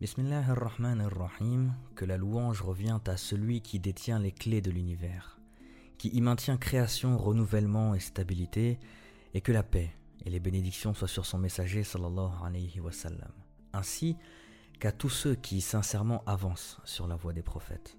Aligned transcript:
Bismillahirrahmanirrahim, 0.00 1.74
que 1.94 2.06
la 2.06 2.16
louange 2.16 2.62
revient 2.62 3.00
à 3.06 3.18
celui 3.18 3.60
qui 3.60 3.78
détient 3.78 4.18
les 4.18 4.32
clés 4.32 4.62
de 4.62 4.70
l'univers, 4.70 5.38
qui 5.98 6.08
y 6.08 6.22
maintient 6.22 6.56
création, 6.56 7.18
renouvellement 7.18 7.94
et 7.94 8.00
stabilité, 8.00 8.80
et 9.34 9.42
que 9.42 9.52
la 9.52 9.62
paix 9.62 9.94
et 10.24 10.30
les 10.30 10.40
bénédictions 10.40 10.94
soient 10.94 11.06
sur 11.06 11.26
son 11.26 11.36
messager 11.36 11.84
sallallahu 11.84 12.32
alayhi 12.42 12.80
wa 12.80 12.92
sallam, 12.92 13.30
ainsi 13.74 14.16
qu'à 14.78 14.90
tous 14.90 15.10
ceux 15.10 15.34
qui 15.34 15.60
sincèrement 15.60 16.24
avancent 16.24 16.78
sur 16.84 17.06
la 17.06 17.16
voie 17.16 17.34
des 17.34 17.42
prophètes. 17.42 17.98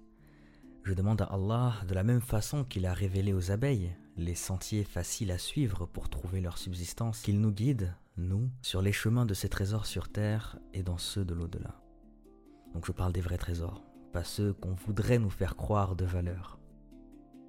Je 0.82 0.94
demande 0.94 1.22
à 1.22 1.26
Allah, 1.26 1.74
de 1.86 1.94
la 1.94 2.02
même 2.02 2.20
façon 2.20 2.64
qu'il 2.64 2.84
a 2.86 2.94
révélé 2.94 3.32
aux 3.32 3.52
abeilles 3.52 3.94
les 4.16 4.34
sentiers 4.34 4.82
faciles 4.82 5.30
à 5.30 5.38
suivre 5.38 5.86
pour 5.86 6.10
trouver 6.10 6.40
leur 6.40 6.58
subsistance, 6.58 7.20
qu'il 7.20 7.40
nous 7.40 7.52
guide, 7.52 7.94
nous, 8.16 8.50
sur 8.60 8.82
les 8.82 8.92
chemins 8.92 9.24
de 9.24 9.34
ces 9.34 9.48
trésors 9.48 9.86
sur 9.86 10.08
terre 10.08 10.58
et 10.74 10.82
dans 10.82 10.98
ceux 10.98 11.24
de 11.24 11.34
l'au-delà. 11.34 11.81
Donc 12.72 12.86
je 12.86 12.92
parle 12.92 13.12
des 13.12 13.20
vrais 13.20 13.38
trésors, 13.38 13.82
pas 14.12 14.24
ceux 14.24 14.54
qu'on 14.54 14.74
voudrait 14.74 15.18
nous 15.18 15.30
faire 15.30 15.56
croire 15.56 15.94
de 15.94 16.04
valeur. 16.04 16.58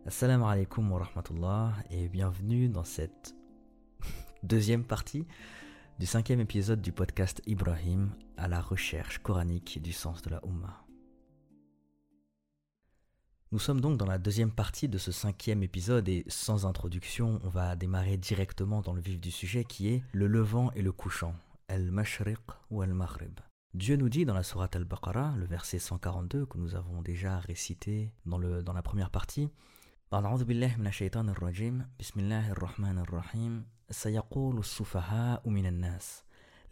Assalamu 0.05 0.43
alaikum 0.43 0.91
wa 0.91 0.99
rahmatullah 0.99 1.73
et 1.89 2.09
bienvenue 2.09 2.67
dans 2.67 2.83
cette 2.83 3.33
deuxième 4.43 4.83
partie 4.83 5.25
du 5.97 6.05
cinquième 6.05 6.41
épisode 6.41 6.81
du 6.81 6.91
podcast 6.91 7.41
Ibrahim 7.45 8.09
à 8.35 8.49
la 8.49 8.59
recherche 8.59 9.19
coranique 9.19 9.81
du 9.81 9.93
sens 9.93 10.21
de 10.21 10.29
la 10.29 10.41
Ummah. 10.45 10.85
Nous 13.53 13.59
sommes 13.59 13.79
donc 13.79 13.97
dans 13.97 14.07
la 14.07 14.17
deuxième 14.17 14.51
partie 14.51 14.89
de 14.89 14.97
ce 14.97 15.13
cinquième 15.13 15.63
épisode 15.63 16.09
et 16.09 16.25
sans 16.27 16.65
introduction, 16.65 17.39
on 17.43 17.49
va 17.49 17.77
démarrer 17.77 18.17
directement 18.17 18.81
dans 18.81 18.93
le 18.93 19.01
vif 19.01 19.21
du 19.21 19.31
sujet 19.31 19.63
qui 19.63 19.87
est 19.89 20.03
le 20.11 20.27
levant 20.27 20.71
et 20.71 20.81
le 20.81 20.91
couchant, 20.91 21.35
al-mashriq 21.69 22.39
ou 22.71 22.81
al-maghrib. 22.81 23.39
Dieu 23.74 23.96
nous 23.96 24.08
dit 24.08 24.24
dans 24.24 24.34
la 24.34 24.42
sourate 24.42 24.76
Al-Baqarah, 24.76 25.34
le 25.36 25.44
verset 25.46 25.78
142 25.78 26.46
que 26.46 26.58
nous 26.58 26.74
avons 26.74 27.02
déjà 27.02 27.38
récité 27.38 28.12
dans, 28.26 28.38
le, 28.38 28.62
dans 28.62 28.72
la 28.72 28.82
première 28.82 29.10
partie, 29.10 29.50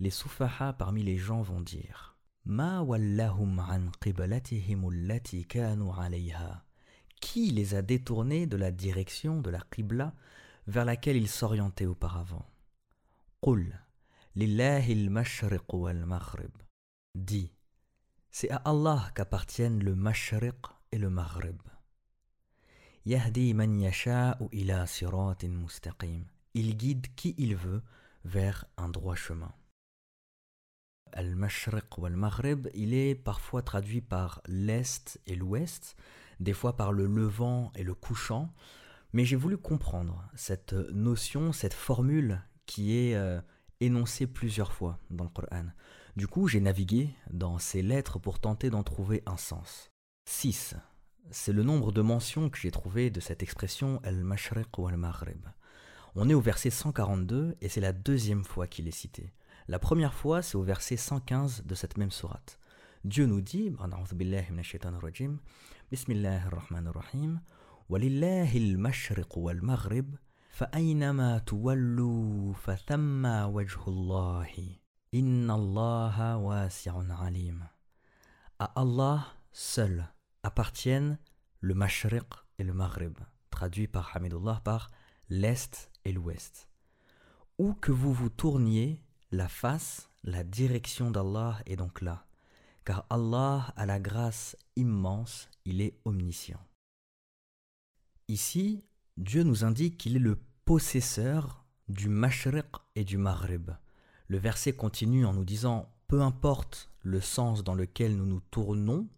Les 0.00 0.10
soufaha 0.10 0.72
parmi 0.72 1.02
les 1.02 1.18
gens 1.18 1.42
vont 1.42 1.60
dire 1.60 2.16
Qui 7.20 7.50
les 7.50 7.74
a 7.74 7.82
détournés 7.82 8.46
de 8.46 8.56
la 8.56 8.70
direction 8.70 9.40
de 9.40 9.50
la 9.50 9.60
qibla 9.70 10.14
vers 10.66 10.84
laquelle 10.84 11.16
ils 11.16 11.28
s'orientaient 11.28 11.86
auparavant 11.86 12.46
قل 13.42 13.72
لله 14.36 14.92
المشرق 14.92 15.74
والمغرب 15.74 16.50
dit 17.15 17.51
C'est 18.29 18.49
à 18.49 18.57
Allah 18.57 19.09
qu'appartiennent 19.15 19.83
le 19.83 19.95
Mashriq 19.95 20.55
et 20.91 20.97
le 20.97 21.09
Maghrib. 21.09 21.61
Yahdi 23.05 23.53
man 23.53 23.79
yasha'u 23.79 24.47
ila 24.51 24.85
siratin 24.87 25.49
mustaqim. 25.49 26.25
Il 26.53 26.77
guide 26.77 27.07
qui 27.15 27.33
il 27.37 27.55
veut 27.55 27.81
vers 28.25 28.65
un 28.77 28.89
droit 28.89 29.15
chemin. 29.15 29.53
Al-Mashriq 31.13 31.97
ou 31.97 32.05
Al-Maghrib, 32.05 32.67
il 32.73 32.93
est 32.93 33.15
parfois 33.15 33.61
traduit 33.61 34.01
par 34.01 34.41
l'Est 34.47 35.19
et 35.25 35.35
l'Ouest, 35.35 35.95
des 36.39 36.53
fois 36.53 36.77
par 36.77 36.93
le 36.93 37.05
levant 37.05 37.71
et 37.75 37.83
le 37.83 37.93
couchant, 37.93 38.53
mais 39.13 39.25
j'ai 39.25 39.35
voulu 39.35 39.57
comprendre 39.57 40.23
cette 40.35 40.73
notion, 40.73 41.51
cette 41.51 41.73
formule 41.73 42.41
qui 42.65 42.97
est 42.97 43.15
euh, 43.15 43.41
énoncée 43.81 44.27
plusieurs 44.27 44.71
fois 44.71 44.99
dans 45.09 45.25
le 45.25 45.29
Coran. 45.29 45.65
Du 46.17 46.27
coup, 46.27 46.47
j'ai 46.47 46.59
navigué 46.59 47.15
dans 47.31 47.57
ces 47.57 47.81
lettres 47.81 48.19
pour 48.19 48.39
tenter 48.39 48.69
d'en 48.69 48.83
trouver 48.83 49.23
un 49.25 49.37
sens. 49.37 49.89
6. 50.25 50.75
C'est 51.29 51.53
le 51.53 51.63
nombre 51.63 51.93
de 51.93 52.01
mentions 52.01 52.49
que 52.49 52.57
j'ai 52.57 52.71
trouvé 52.71 53.09
de 53.09 53.21
cette 53.21 53.43
expression 53.43 54.01
al-mashriq 54.03 54.77
ou 54.77 54.87
al-maghrib. 54.87 55.45
On 56.15 56.27
est 56.27 56.33
au 56.33 56.41
verset 56.41 56.69
142 56.69 57.55
et 57.61 57.69
c'est 57.69 57.79
la 57.79 57.93
deuxième 57.93 58.43
fois 58.43 58.67
qu'il 58.67 58.89
est 58.89 58.91
cité. 58.91 59.33
La 59.69 59.79
première 59.79 60.13
fois, 60.13 60.41
c'est 60.41 60.57
au 60.57 60.63
verset 60.63 60.97
115 60.97 61.63
de 61.63 61.75
cette 61.75 61.97
même 61.97 62.11
sourate. 62.11 62.59
Dieu 63.05 63.25
nous 63.25 63.39
dit, 63.39 63.73
Bismillah 65.89 66.41
ar-Rahman 66.45 66.87
ar-Rahim, 66.87 67.41
Walillahi 67.89 68.71
al-mashriq 68.71 69.37
wal 69.37 69.61
maghrib, 69.61 70.17
fa'aynama 70.49 71.39
tuwallu 71.39 72.53
fa 72.55 72.75
wajhullahi. 73.47 74.80
Inna 75.13 75.55
Allah 75.55 76.39
alim. 77.19 77.67
À 78.59 78.65
Allah 78.79 79.27
seul 79.51 80.07
appartiennent 80.41 81.19
le 81.59 81.73
Mashriq 81.73 82.23
et 82.59 82.63
le 82.63 82.73
Maghrib, 82.73 83.17
traduit 83.49 83.89
par 83.89 84.15
Hamidullah 84.15 84.61
par 84.63 84.89
l'Est 85.27 85.91
et 86.05 86.13
l'Ouest. 86.13 86.69
Où 87.57 87.73
que 87.73 87.91
vous 87.91 88.13
vous 88.13 88.29
tourniez, 88.29 89.03
la 89.31 89.49
face, 89.49 90.09
la 90.23 90.45
direction 90.45 91.11
d'Allah 91.11 91.59
est 91.65 91.75
donc 91.75 91.99
là, 91.99 92.25
car 92.85 93.05
Allah 93.09 93.73
a 93.75 93.85
la 93.85 93.99
grâce 93.99 94.55
immense, 94.77 95.49
il 95.65 95.81
est 95.81 95.99
omniscient. 96.05 96.65
Ici, 98.29 98.85
Dieu 99.17 99.43
nous 99.43 99.65
indique 99.65 99.97
qu'il 99.97 100.15
est 100.15 100.19
le 100.19 100.39
possesseur 100.63 101.65
du 101.89 102.07
Mashriq 102.07 102.77
et 102.95 103.03
du 103.03 103.17
Maghrib, 103.17 103.71
le 104.31 104.37
verset 104.37 104.71
continue 104.71 105.25
en 105.25 105.33
nous 105.33 105.43
disant 105.43 105.89
Peu 106.07 106.21
importe 106.21 106.89
le 107.01 107.19
sens 107.19 107.65
dans 107.65 107.75
lequel 107.75 108.15
nous 108.15 108.25
nous 108.25 108.39
tournons, 108.39 109.09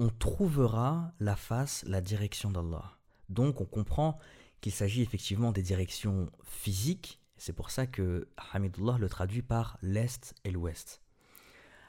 on 0.00 0.08
trouvera 0.08 1.12
la 1.20 1.36
face, 1.36 1.84
la 1.86 2.00
direction 2.00 2.50
d'Allah. 2.50 2.98
Donc 3.28 3.60
on 3.60 3.66
comprend 3.66 4.18
qu'il 4.60 4.72
s'agit 4.72 5.00
effectivement 5.00 5.52
des 5.52 5.62
directions 5.62 6.28
physiques, 6.42 7.20
c'est 7.36 7.52
pour 7.52 7.70
ça 7.70 7.86
que 7.86 8.26
Hamidullah 8.52 8.98
le 8.98 9.08
traduit 9.08 9.42
par 9.42 9.78
l'Est 9.80 10.34
et 10.42 10.50
l'Ouest. 10.50 11.02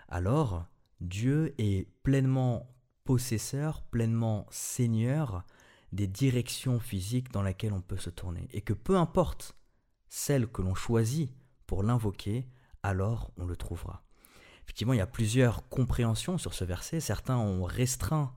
Alors, 0.07 0.67
Dieu 1.01 1.55
est 1.57 1.89
pleinement 2.03 2.69
possesseur, 3.03 3.81
pleinement 3.81 4.45
seigneur 4.51 5.43
des 5.91 6.05
directions 6.05 6.79
physiques 6.79 7.31
dans 7.31 7.41
lesquelles 7.41 7.73
on 7.73 7.81
peut 7.81 7.97
se 7.97 8.11
tourner. 8.11 8.47
Et 8.51 8.61
que 8.61 8.73
peu 8.73 8.95
importe 8.95 9.55
celle 10.07 10.45
que 10.45 10.61
l'on 10.61 10.75
choisit 10.75 11.33
pour 11.67 11.83
l'invoquer, 11.83 12.47
alors 12.81 13.31
on 13.37 13.45
le 13.45 13.55
trouvera. 13.55 14.01
Effectivement, 14.63 14.93
il 14.93 14.97
y 14.97 15.01
a 15.01 15.07
plusieurs 15.07 15.67
compréhensions 15.69 16.37
sur 16.37 16.53
ce 16.53 16.65
verset. 16.65 16.99
Certains 16.99 17.37
ont 17.37 17.63
restreint 17.63 18.33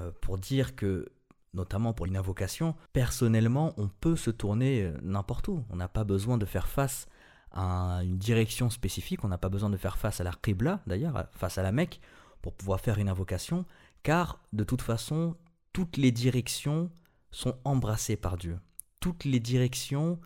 euh, 0.00 0.10
pour 0.20 0.38
dire 0.38 0.76
que, 0.76 1.10
notamment 1.52 1.92
pour 1.92 2.06
une 2.06 2.16
invocation, 2.16 2.74
personnellement, 2.92 3.74
on 3.76 3.88
peut 3.88 4.16
se 4.16 4.30
tourner 4.30 4.82
euh, 4.82 4.96
n'importe 5.02 5.48
où. 5.48 5.64
On 5.70 5.76
n'a 5.76 5.88
pas 5.88 6.04
besoin 6.04 6.38
de 6.38 6.46
faire 6.46 6.68
face 6.68 7.06
à 7.50 8.00
une 8.02 8.18
direction 8.18 8.70
spécifique, 8.70 9.24
on 9.24 9.28
n'a 9.28 9.38
pas 9.38 9.48
besoin 9.48 9.70
de 9.70 9.76
faire 9.76 9.98
face 9.98 10.20
à 10.20 10.24
la 10.24 10.32
Qibla, 10.32 10.80
d'ailleurs, 10.86 11.28
face 11.32 11.58
à 11.58 11.62
la 11.62 11.72
Mecque, 11.72 12.00
pour 12.42 12.54
pouvoir 12.54 12.80
faire 12.80 12.98
une 12.98 13.08
invocation, 13.08 13.64
car 14.02 14.40
de 14.52 14.64
toute 14.64 14.82
façon, 14.82 15.36
toutes 15.72 15.96
les 15.96 16.12
directions 16.12 16.90
sont 17.30 17.56
embrassées 17.64 18.16
par 18.16 18.36
Dieu. 18.36 18.58
Toutes 19.00 19.24
les 19.24 19.40
directions 19.40 20.18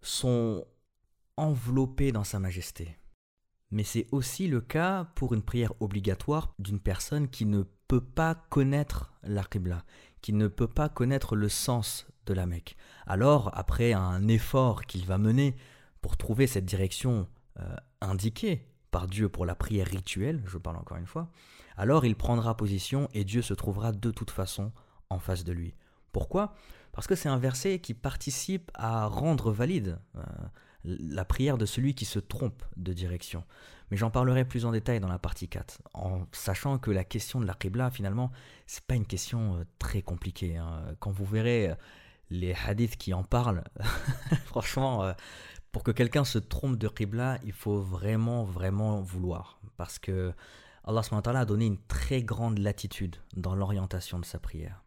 sont 0.00 0.64
enveloppé 1.38 2.12
dans 2.12 2.24
sa 2.24 2.38
majesté. 2.38 2.98
Mais 3.70 3.84
c'est 3.84 4.06
aussi 4.12 4.48
le 4.48 4.60
cas 4.60 5.04
pour 5.14 5.34
une 5.34 5.42
prière 5.42 5.72
obligatoire 5.80 6.54
d'une 6.58 6.80
personne 6.80 7.28
qui 7.28 7.44
ne 7.44 7.64
peut 7.86 8.04
pas 8.04 8.34
connaître 8.34 9.12
la 9.22 9.44
qui 10.20 10.32
ne 10.32 10.48
peut 10.48 10.68
pas 10.68 10.88
connaître 10.88 11.36
le 11.36 11.48
sens 11.48 12.06
de 12.26 12.34
la 12.34 12.46
Mecque. 12.46 12.76
Alors, 13.06 13.50
après 13.54 13.92
un 13.92 14.26
effort 14.28 14.84
qu'il 14.84 15.04
va 15.06 15.18
mener 15.18 15.56
pour 16.00 16.16
trouver 16.16 16.46
cette 16.46 16.64
direction 16.64 17.28
euh, 17.58 17.76
indiquée 18.00 18.66
par 18.90 19.06
Dieu 19.06 19.28
pour 19.28 19.46
la 19.46 19.54
prière 19.54 19.86
rituelle, 19.86 20.42
je 20.46 20.58
parle 20.58 20.76
encore 20.76 20.98
une 20.98 21.06
fois, 21.06 21.30
alors 21.76 22.04
il 22.04 22.16
prendra 22.16 22.56
position 22.56 23.08
et 23.12 23.24
Dieu 23.24 23.42
se 23.42 23.54
trouvera 23.54 23.92
de 23.92 24.10
toute 24.10 24.30
façon 24.30 24.72
en 25.10 25.18
face 25.18 25.44
de 25.44 25.52
lui. 25.52 25.74
Pourquoi? 26.12 26.54
Parce 26.92 27.06
que 27.06 27.14
c'est 27.14 27.28
un 27.28 27.38
verset 27.38 27.78
qui 27.78 27.94
participe 27.94 28.70
à 28.74 29.06
rendre 29.06 29.52
valide 29.52 30.00
euh, 30.16 30.22
la 30.84 31.24
prière 31.24 31.58
de 31.58 31.66
celui 31.66 31.94
qui 31.94 32.04
se 32.04 32.18
trompe 32.18 32.62
de 32.76 32.92
direction. 32.92 33.44
Mais 33.90 33.96
j'en 33.96 34.10
parlerai 34.10 34.44
plus 34.44 34.66
en 34.66 34.72
détail 34.72 35.00
dans 35.00 35.08
la 35.08 35.18
partie 35.18 35.48
4, 35.48 35.82
en 35.94 36.26
sachant 36.32 36.78
que 36.78 36.90
la 36.90 37.04
question 37.04 37.40
de 37.40 37.46
la 37.46 37.54
Qibla, 37.54 37.90
finalement, 37.90 38.30
c'est 38.66 38.84
pas 38.84 38.94
une 38.94 39.06
question 39.06 39.56
euh, 39.56 39.64
très 39.78 40.02
compliquée. 40.02 40.56
Hein. 40.56 40.94
Quand 41.00 41.10
vous 41.10 41.24
verrez 41.24 41.70
euh, 41.70 41.74
les 42.30 42.54
hadiths 42.66 42.96
qui 42.96 43.14
en 43.14 43.24
parlent, 43.24 43.64
franchement, 44.44 45.04
euh, 45.04 45.12
pour 45.72 45.82
que 45.82 45.90
quelqu'un 45.90 46.24
se 46.24 46.38
trompe 46.38 46.76
de 46.76 46.88
Qibla, 46.88 47.38
il 47.44 47.52
faut 47.52 47.80
vraiment, 47.80 48.44
vraiment 48.44 49.00
vouloir. 49.00 49.58
Parce 49.76 49.98
que 49.98 50.32
Allah 50.84 51.02
a 51.12 51.44
donné 51.44 51.66
une 51.66 51.78
très 51.78 52.22
grande 52.22 52.58
latitude 52.58 53.16
dans 53.36 53.54
l'orientation 53.54 54.18
de 54.18 54.24
sa 54.24 54.38
prière. 54.38 54.82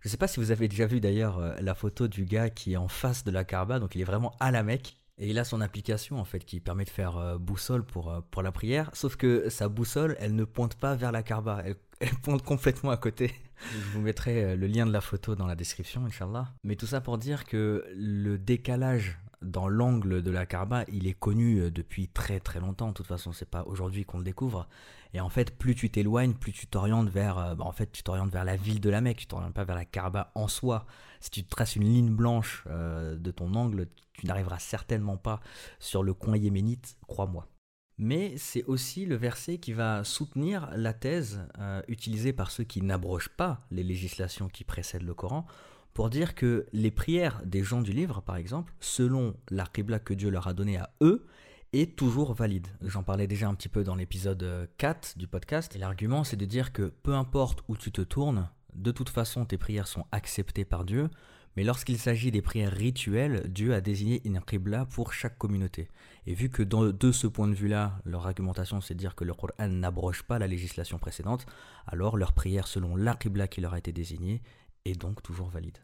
Je 0.00 0.08
ne 0.08 0.10
sais 0.10 0.16
pas 0.16 0.28
si 0.28 0.40
vous 0.40 0.50
avez 0.50 0.66
déjà 0.66 0.86
vu 0.86 0.98
d'ailleurs 0.98 1.38
la 1.60 1.74
photo 1.74 2.08
du 2.08 2.24
gars 2.24 2.48
qui 2.48 2.72
est 2.72 2.78
en 2.78 2.88
face 2.88 3.22
de 3.22 3.30
la 3.30 3.44
Kaaba, 3.44 3.78
donc 3.78 3.94
il 3.94 4.00
est 4.00 4.04
vraiment 4.04 4.34
à 4.40 4.50
la 4.50 4.62
Mecque, 4.62 4.96
Et 5.20 5.28
il 5.28 5.38
a 5.38 5.44
son 5.44 5.60
application 5.60 6.18
en 6.18 6.24
fait 6.24 6.44
qui 6.46 6.60
permet 6.60 6.84
de 6.84 6.90
faire 6.90 7.18
euh, 7.18 7.36
boussole 7.36 7.84
pour, 7.84 8.10
euh, 8.10 8.20
pour 8.30 8.42
la 8.42 8.52
prière, 8.52 8.90
sauf 8.94 9.16
que 9.16 9.50
sa 9.50 9.68
boussole, 9.68 10.16
elle 10.18 10.34
ne 10.34 10.44
pointe 10.44 10.74
pas 10.76 10.94
vers 10.94 11.12
la 11.12 11.22
Kaaba, 11.22 11.62
elle, 12.00 12.14
pointe 12.22 12.42
complètement 12.42 12.90
à 12.90 12.96
côté. 12.96 13.30
Je 13.70 13.92
vous 13.92 14.00
mettrai 14.00 14.42
euh, 14.42 14.56
le 14.56 14.66
lien 14.66 14.86
de 14.86 14.92
la 14.92 15.02
photo 15.02 15.36
dans 15.36 15.46
la 15.46 15.54
description, 15.54 16.06
Inch'Allah. 16.06 16.54
Mais 16.64 16.74
tout 16.74 16.86
ça 16.86 17.02
pour 17.02 17.18
dire 17.18 17.44
que 17.44 17.84
le 17.94 18.38
décalage 18.38 19.18
dans 19.42 19.68
l'angle 19.68 20.22
de 20.22 20.30
la 20.30 20.46
Kaaba, 20.46 20.84
il 20.88 21.06
est 21.06 21.18
connu 21.18 21.70
depuis 21.70 22.08
très 22.08 22.40
très 22.40 22.60
longtemps. 22.60 22.88
De 22.88 22.94
toute 22.94 23.06
façon, 23.06 23.32
c'est 23.32 23.48
pas 23.48 23.64
aujourd'hui 23.64 24.04
qu'on 24.04 24.18
le 24.18 24.24
découvre. 24.24 24.68
Et 25.12 25.20
en 25.20 25.30
fait, 25.30 25.56
plus 25.56 25.74
tu 25.74 25.90
t'éloignes, 25.90 26.34
plus 26.34 26.52
tu 26.52 26.66
t'orientes 26.66 27.08
vers, 27.08 27.56
bah, 27.56 27.64
en 27.64 27.72
fait, 27.72 27.90
tu 27.90 28.02
t'orientes 28.02 28.30
vers 28.30 28.44
la 28.44 28.56
ville 28.56 28.82
de 28.82 28.90
la 28.90 29.00
Mecque. 29.00 29.16
Tu 29.16 29.26
t'orientes 29.26 29.54
pas 29.54 29.64
vers 29.64 29.76
la 29.76 29.86
Kaaba 29.86 30.30
en 30.34 30.46
soi. 30.46 30.84
Si 31.20 31.30
tu 31.30 31.44
traces 31.44 31.76
une 31.76 31.84
ligne 31.84 32.10
blanche 32.10 32.66
de 32.68 33.30
ton 33.30 33.54
angle, 33.54 33.88
tu 34.20 34.26
n'arriveras 34.26 34.58
certainement 34.58 35.16
pas 35.16 35.40
sur 35.78 36.02
le 36.02 36.12
coin 36.14 36.36
yéménite, 36.36 36.96
crois-moi. 37.06 37.48
Mais 37.96 38.34
c'est 38.36 38.64
aussi 38.64 39.04
le 39.04 39.16
verset 39.16 39.58
qui 39.58 39.72
va 39.72 40.04
soutenir 40.04 40.70
la 40.74 40.94
thèse 40.94 41.46
euh, 41.58 41.82
utilisée 41.88 42.32
par 42.32 42.50
ceux 42.50 42.64
qui 42.64 42.82
n'abrogent 42.82 43.36
pas 43.36 43.66
les 43.70 43.82
législations 43.82 44.48
qui 44.48 44.64
précèdent 44.64 45.02
le 45.02 45.14
Coran 45.14 45.46
pour 45.92 46.08
dire 46.08 46.34
que 46.34 46.66
les 46.72 46.90
prières 46.90 47.42
des 47.44 47.62
gens 47.62 47.82
du 47.82 47.92
livre, 47.92 48.22
par 48.22 48.36
exemple, 48.36 48.72
selon 48.80 49.34
la 49.50 49.66
qibla 49.66 49.98
que 49.98 50.14
Dieu 50.14 50.30
leur 50.30 50.48
a 50.48 50.54
donnée 50.54 50.78
à 50.78 50.90
eux, 51.02 51.26
est 51.72 51.96
toujours 51.96 52.34
valide. 52.34 52.68
J'en 52.82 53.02
parlais 53.02 53.26
déjà 53.26 53.48
un 53.48 53.54
petit 53.54 53.68
peu 53.68 53.84
dans 53.84 53.94
l'épisode 53.94 54.68
4 54.78 55.18
du 55.18 55.26
podcast, 55.26 55.76
et 55.76 55.78
l'argument 55.78 56.24
c'est 56.24 56.36
de 56.36 56.44
dire 56.44 56.72
que 56.72 56.92
peu 57.02 57.14
importe 57.14 57.64
où 57.68 57.76
tu 57.76 57.92
te 57.92 58.00
tournes, 58.00 58.48
de 58.74 58.92
toute 58.92 59.08
façon 59.08 59.44
tes 59.44 59.58
prières 59.58 59.86
sont 59.86 60.06
acceptées 60.10 60.64
par 60.64 60.84
Dieu, 60.84 61.10
mais 61.56 61.64
lorsqu'il 61.64 61.98
s'agit 61.98 62.30
des 62.30 62.42
prières 62.42 62.72
rituelles, 62.72 63.42
Dieu 63.48 63.74
a 63.74 63.80
désigné 63.80 64.20
une 64.24 64.40
qibla 64.40 64.86
pour 64.86 65.12
chaque 65.12 65.36
communauté. 65.36 65.88
Et 66.26 66.34
vu 66.34 66.48
que 66.48 66.62
de 66.62 67.12
ce 67.12 67.26
point 67.26 67.48
de 67.48 67.54
vue-là, 67.54 68.00
leur 68.04 68.26
argumentation 68.26 68.80
c'est 68.80 68.94
de 68.94 68.98
dire 68.98 69.14
que 69.14 69.24
le 69.24 69.34
Coran 69.34 69.68
n'abroge 69.68 70.22
pas 70.22 70.38
la 70.38 70.46
législation 70.46 70.98
précédente, 70.98 71.46
alors 71.86 72.16
leur 72.16 72.32
prière 72.32 72.68
selon 72.68 72.94
la 72.94 73.14
qibla 73.14 73.48
qui 73.48 73.60
leur 73.60 73.74
a 73.74 73.78
été 73.78 73.92
désignée 73.92 74.42
est 74.84 75.00
donc 75.00 75.22
toujours 75.22 75.48
valide. 75.48 75.78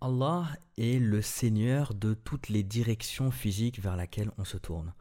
Allah 0.00 0.48
est 0.76 1.00
le 1.00 1.22
Seigneur 1.22 1.94
de 1.94 2.12
toutes 2.12 2.50
les 2.50 2.62
directions 2.62 3.30
physiques 3.30 3.80
vers 3.80 3.96
lesquelles 3.96 4.30
on 4.36 4.44
se 4.44 4.58
tourne. 4.58 4.92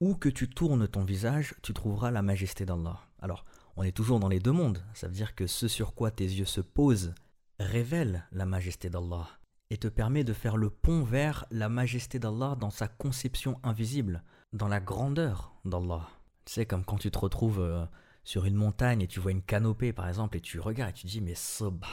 Où 0.00 0.14
que 0.14 0.28
tu 0.28 0.48
tournes 0.48 0.88
ton 0.88 1.04
visage, 1.04 1.54
tu 1.62 1.74
trouveras 1.74 2.10
la 2.10 2.22
majesté 2.22 2.64
d'Allah. 2.64 3.00
Alors, 3.20 3.44
on 3.76 3.82
est 3.82 3.92
toujours 3.92 4.20
dans 4.20 4.28
les 4.28 4.40
deux 4.40 4.52
mondes, 4.52 4.82
ça 4.94 5.06
veut 5.06 5.14
dire 5.14 5.34
que 5.34 5.46
ce 5.46 5.68
sur 5.68 5.94
quoi 5.94 6.10
tes 6.10 6.24
yeux 6.24 6.46
se 6.46 6.60
posent 6.60 7.14
révèle 7.58 8.24
la 8.32 8.46
majesté 8.46 8.90
d'Allah 8.90 9.28
et 9.70 9.76
te 9.76 9.88
permet 9.88 10.24
de 10.24 10.32
faire 10.32 10.56
le 10.56 10.70
pont 10.70 11.02
vers 11.02 11.44
la 11.50 11.68
majesté 11.68 12.18
d'Allah 12.18 12.56
dans 12.58 12.70
sa 12.70 12.88
conception 12.88 13.60
invisible, 13.62 14.22
dans 14.52 14.68
la 14.68 14.80
grandeur 14.80 15.52
d'Allah. 15.64 16.08
Sais, 16.46 16.64
comme 16.66 16.84
quand 16.84 16.96
tu 16.98 17.10
te 17.10 17.18
retrouves 17.18 17.60
euh, 17.60 17.84
sur 18.24 18.46
une 18.46 18.54
montagne 18.54 19.02
et 19.02 19.06
tu 19.06 19.20
vois 19.20 19.32
une 19.32 19.42
canopée 19.42 19.92
par 19.92 20.08
exemple 20.08 20.36
et 20.36 20.40
tu 20.40 20.60
regardes 20.60 20.90
et 20.90 20.94
tu 20.94 21.06
dis 21.06 21.20
mais 21.20 21.34
subhanallah. 21.34 21.84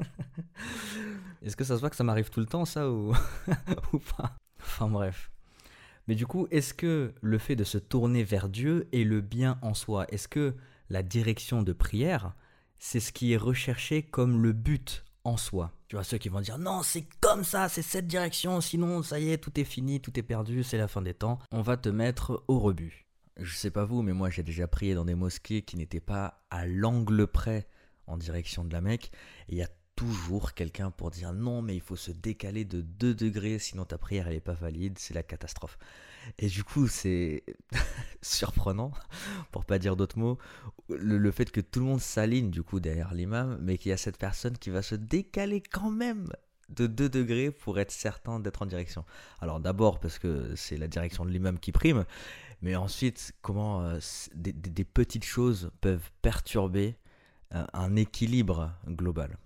Est-ce 1.42 1.56
que 1.56 1.64
ça 1.64 1.76
se 1.76 1.80
voit 1.80 1.90
que 1.90 1.96
ça 1.96 2.04
m'arrive 2.04 2.30
tout 2.30 2.40
le 2.40 2.46
temps 2.46 2.64
ça 2.64 2.90
ou, 2.90 3.14
ou 3.92 3.98
pas? 3.98 4.36
Enfin 4.60 4.88
bref. 4.88 5.30
Mais 6.08 6.14
du 6.16 6.26
coup, 6.26 6.48
est-ce 6.50 6.74
que 6.74 7.14
le 7.20 7.38
fait 7.38 7.54
de 7.54 7.64
se 7.64 7.78
tourner 7.78 8.24
vers 8.24 8.48
Dieu 8.48 8.88
est 8.92 9.04
le 9.04 9.20
bien 9.20 9.58
en 9.62 9.74
soi? 9.74 10.06
Est-ce 10.08 10.26
que 10.26 10.56
la 10.88 11.04
direction 11.04 11.62
de 11.62 11.72
prière, 11.72 12.34
c'est 12.84 12.98
ce 12.98 13.12
qui 13.12 13.32
est 13.32 13.36
recherché 13.36 14.02
comme 14.02 14.42
le 14.42 14.52
but 14.52 15.04
en 15.22 15.36
soi. 15.36 15.70
Tu 15.86 15.94
vois, 15.94 16.02
ceux 16.02 16.18
qui 16.18 16.28
vont 16.28 16.40
dire 16.40 16.58
non, 16.58 16.82
c'est 16.82 17.06
comme 17.20 17.44
ça, 17.44 17.68
c'est 17.68 17.80
cette 17.80 18.08
direction, 18.08 18.60
sinon 18.60 19.04
ça 19.04 19.20
y 19.20 19.30
est, 19.30 19.38
tout 19.38 19.58
est 19.60 19.64
fini, 19.64 20.00
tout 20.00 20.18
est 20.18 20.24
perdu, 20.24 20.64
c'est 20.64 20.78
la 20.78 20.88
fin 20.88 21.00
des 21.00 21.14
temps. 21.14 21.38
On 21.52 21.62
va 21.62 21.76
te 21.76 21.88
mettre 21.88 22.42
au 22.48 22.58
rebut. 22.58 23.06
Je 23.36 23.54
sais 23.54 23.70
pas 23.70 23.84
vous, 23.84 24.02
mais 24.02 24.12
moi 24.12 24.30
j'ai 24.30 24.42
déjà 24.42 24.66
prié 24.66 24.94
dans 24.94 25.04
des 25.04 25.14
mosquées 25.14 25.62
qui 25.62 25.76
n'étaient 25.76 26.00
pas 26.00 26.42
à 26.50 26.66
l'angle 26.66 27.28
près 27.28 27.68
en 28.08 28.16
direction 28.16 28.64
de 28.64 28.72
la 28.72 28.80
Mecque. 28.80 29.12
Il 29.48 29.54
y 29.54 29.62
a 29.62 29.68
toujours 29.94 30.52
quelqu'un 30.52 30.90
pour 30.90 31.12
dire 31.12 31.32
non, 31.32 31.62
mais 31.62 31.76
il 31.76 31.80
faut 31.80 31.94
se 31.94 32.10
décaler 32.10 32.64
de 32.64 32.80
2 32.80 33.14
degrés, 33.14 33.60
sinon 33.60 33.84
ta 33.84 33.96
prière 33.96 34.26
elle 34.26 34.34
n'est 34.34 34.40
pas 34.40 34.54
valide, 34.54 34.98
c'est 34.98 35.14
la 35.14 35.22
catastrophe. 35.22 35.78
Et 36.38 36.48
du 36.48 36.64
coup, 36.64 36.88
c'est 36.88 37.44
surprenant, 38.22 38.92
pour 39.50 39.64
pas 39.64 39.78
dire 39.78 39.96
d'autres 39.96 40.18
mots, 40.18 40.38
le, 40.88 41.30
fait 41.30 41.50
que 41.50 41.60
tout 41.60 41.80
le 41.80 41.86
monde 41.86 42.00
s'aligne 42.00 42.50
du 42.50 42.62
coup 42.62 42.80
derrière 42.80 43.14
l'imam, 43.14 43.58
mais 43.60 43.78
qu'il 43.78 43.90
y 43.90 43.92
a 43.92 43.96
cette 43.96 44.18
personne 44.18 44.56
qui 44.58 44.70
va 44.70 44.82
se 44.82 44.94
décaler 44.94 45.60
quand 45.60 45.90
même 45.90 46.28
de 46.68 46.86
2 46.86 47.08
degrés 47.08 47.50
pour 47.50 47.78
être 47.78 47.90
certain 47.90 48.40
d'être 48.40 48.62
en 48.62 48.66
direction. 48.66 49.04
Alors 49.40 49.60
d'abord 49.60 50.00
parce 50.00 50.18
que 50.18 50.54
c'est 50.56 50.76
la 50.76 50.88
direction 50.88 51.24
de 51.24 51.30
l'imam 51.30 51.58
qui 51.58 51.72
prime, 51.72 52.04
mais 52.62 52.76
ensuite 52.76 53.32
comment 53.42 53.82
euh, 53.82 53.98
des, 54.34 54.84
petites 54.84 55.24
choses 55.24 55.70
peuvent 55.80 56.10
perturber 56.22 56.96
euh, 57.54 57.64
un 57.72 57.96
équilibre 57.96 58.72
global. 58.88 59.36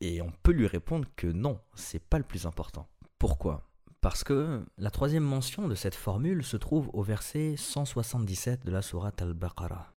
Et 0.00 0.22
on 0.22 0.32
peut 0.42 0.52
lui 0.52 0.66
répondre 0.66 1.06
que 1.16 1.26
non, 1.26 1.60
c'est 1.74 2.02
pas 2.02 2.18
le 2.18 2.24
plus 2.24 2.46
important. 2.46 2.88
Pourquoi? 3.18 3.66
parce 4.03 4.23
que 4.23 4.65
la 4.77 4.91
troisième 4.91 5.23
mention 5.23 5.67
de 5.67 5.75
cette 5.75 5.95
formule 5.95 6.43
se 6.43 6.57
trouve 6.57 6.89
au 6.93 7.03
verset 7.03 7.55
177 7.57 8.65
de 8.65 8.71
la 8.71 8.81
sourate 8.81 9.21
Al-Baqarah. 9.21 9.93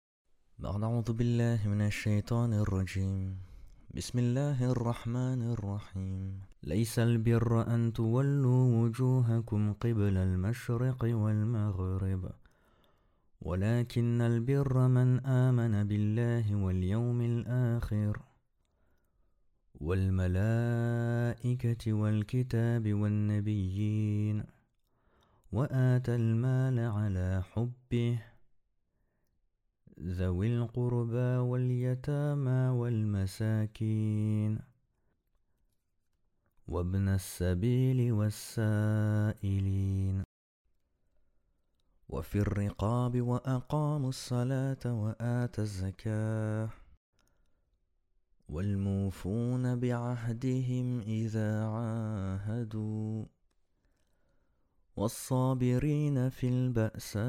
بسم 3.95 4.19
الله 4.19 4.71
الرحمن 4.73 5.53
الرحيم 5.53 6.41
ليس 6.63 6.99
البر 6.99 7.75
أن 7.75 7.93
تولوا 7.93 8.65
وجوهكم 8.83 9.73
قبل 9.73 10.17
المشرق 10.17 11.05
والمغرب 11.05 12.31
ولكن 13.43 14.21
البر 14.21 14.89
من 14.89 15.27
آمن 15.27 15.85
بالله 15.85 16.57
واليوم 16.57 17.21
الآخر 17.21 18.26
والملائكة 19.82 21.44
والكتاب 21.94 22.94
والنبيين 22.94 24.44
وآتى 25.52 26.16
المال 26.16 26.80
على 26.80 27.44
حبه 27.52 28.20
ذوي 30.00 30.48
القربى 30.48 31.38
واليتامى 31.38 32.70
والمساكين 32.80 34.60
وابن 36.68 37.08
السبيل 37.08 38.12
والسائلين 38.12 39.78
وفي 42.10 42.40
الرقاب 42.40 43.22
وأقاموا 43.22 44.10
الصلاة 44.10 44.86
وآتى 44.86 45.62
الزكاة 45.62 46.70
والموفون 48.50 49.80
بعهدهم 49.80 51.00
إذا 51.00 51.64
عاهدوا 51.66 53.26
والصابرين 54.96 56.30
في 56.30 56.50
البأساء 56.50 57.28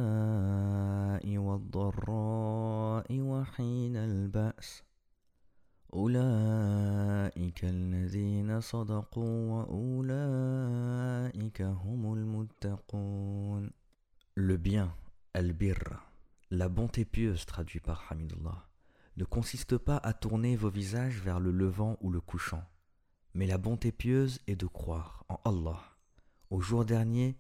والضراء 1.39 3.21
وحين 3.21 3.97
البأس 3.97 4.83
أولئك 5.95 7.65
الذين 7.65 8.61
صدقوا 8.61 9.53
وأولئك 9.53 10.83
هم 11.63 12.13
المتقون 12.15 13.71
Le 14.41 14.57
bien, 14.57 14.95
al-birr, 15.35 15.99
la 16.53 16.69
bonté 16.69 17.05
pieuse 17.05 17.45
traduit 17.45 17.81
par 17.81 18.05
Hamidullah. 18.09 18.68
Ne 19.19 19.25
consiste 19.25 19.77
pas 19.79 19.97
à 19.97 20.13
tourner 20.13 20.55
vos 20.55 20.71
visages 20.71 21.21
vers 21.21 21.41
le 21.41 21.51
levant 21.51 21.99
ou 22.01 22.11
le 22.13 22.21
couchant, 22.21 22.63
mais 23.35 23.49
la 23.49 23.59
bonté 23.59 23.91
pieuse 23.91 24.39
est 24.47 24.55
de 24.55 24.67
croire 24.67 25.25
en 25.29 25.41
Allah, 25.45 25.83
au 26.51 26.61
jour 26.61 26.85
dernier, 26.85 27.37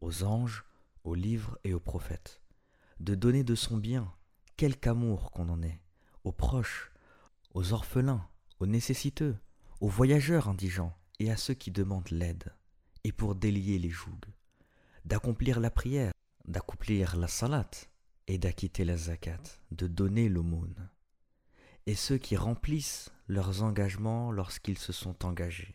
aux 0.00 0.24
anges, 0.24 0.64
aux 1.04 1.14
livres 1.14 1.56
et 1.62 1.72
aux 1.72 1.78
prophètes, 1.78 2.42
de 2.98 3.14
donner 3.14 3.44
de 3.44 3.54
son 3.54 3.76
bien, 3.76 4.12
quelque 4.56 4.88
amour 4.88 5.30
qu'on 5.30 5.48
en 5.50 5.62
ait, 5.62 5.80
aux 6.24 6.32
proches, 6.32 6.90
aux 7.54 7.72
orphelins, 7.72 8.26
aux 8.58 8.66
nécessiteux, 8.66 9.36
aux 9.80 9.88
voyageurs 9.88 10.48
indigents 10.48 10.96
et 11.20 11.30
à 11.30 11.36
ceux 11.36 11.54
qui 11.54 11.70
demandent 11.70 12.10
l'aide, 12.10 12.52
et 13.04 13.12
pour 13.12 13.36
délier 13.36 13.78
les 13.78 13.90
jougs, 13.90 14.32
d'accomplir 15.04 15.60
la 15.60 15.70
prière, 15.70 16.12
d'accomplir 16.44 17.16
la 17.16 17.28
salat, 17.28 17.70
et 18.26 18.38
d'acquitter 18.38 18.84
la 18.84 18.96
zakat, 18.96 19.42
de 19.70 19.86
donner 19.86 20.28
l'aumône 20.28 20.88
et 21.86 21.94
ceux 21.94 22.18
qui 22.18 22.36
remplissent 22.36 23.10
leurs 23.28 23.62
engagements 23.62 24.30
lorsqu'ils 24.30 24.78
se 24.78 24.92
sont 24.92 25.24
engagés. 25.24 25.74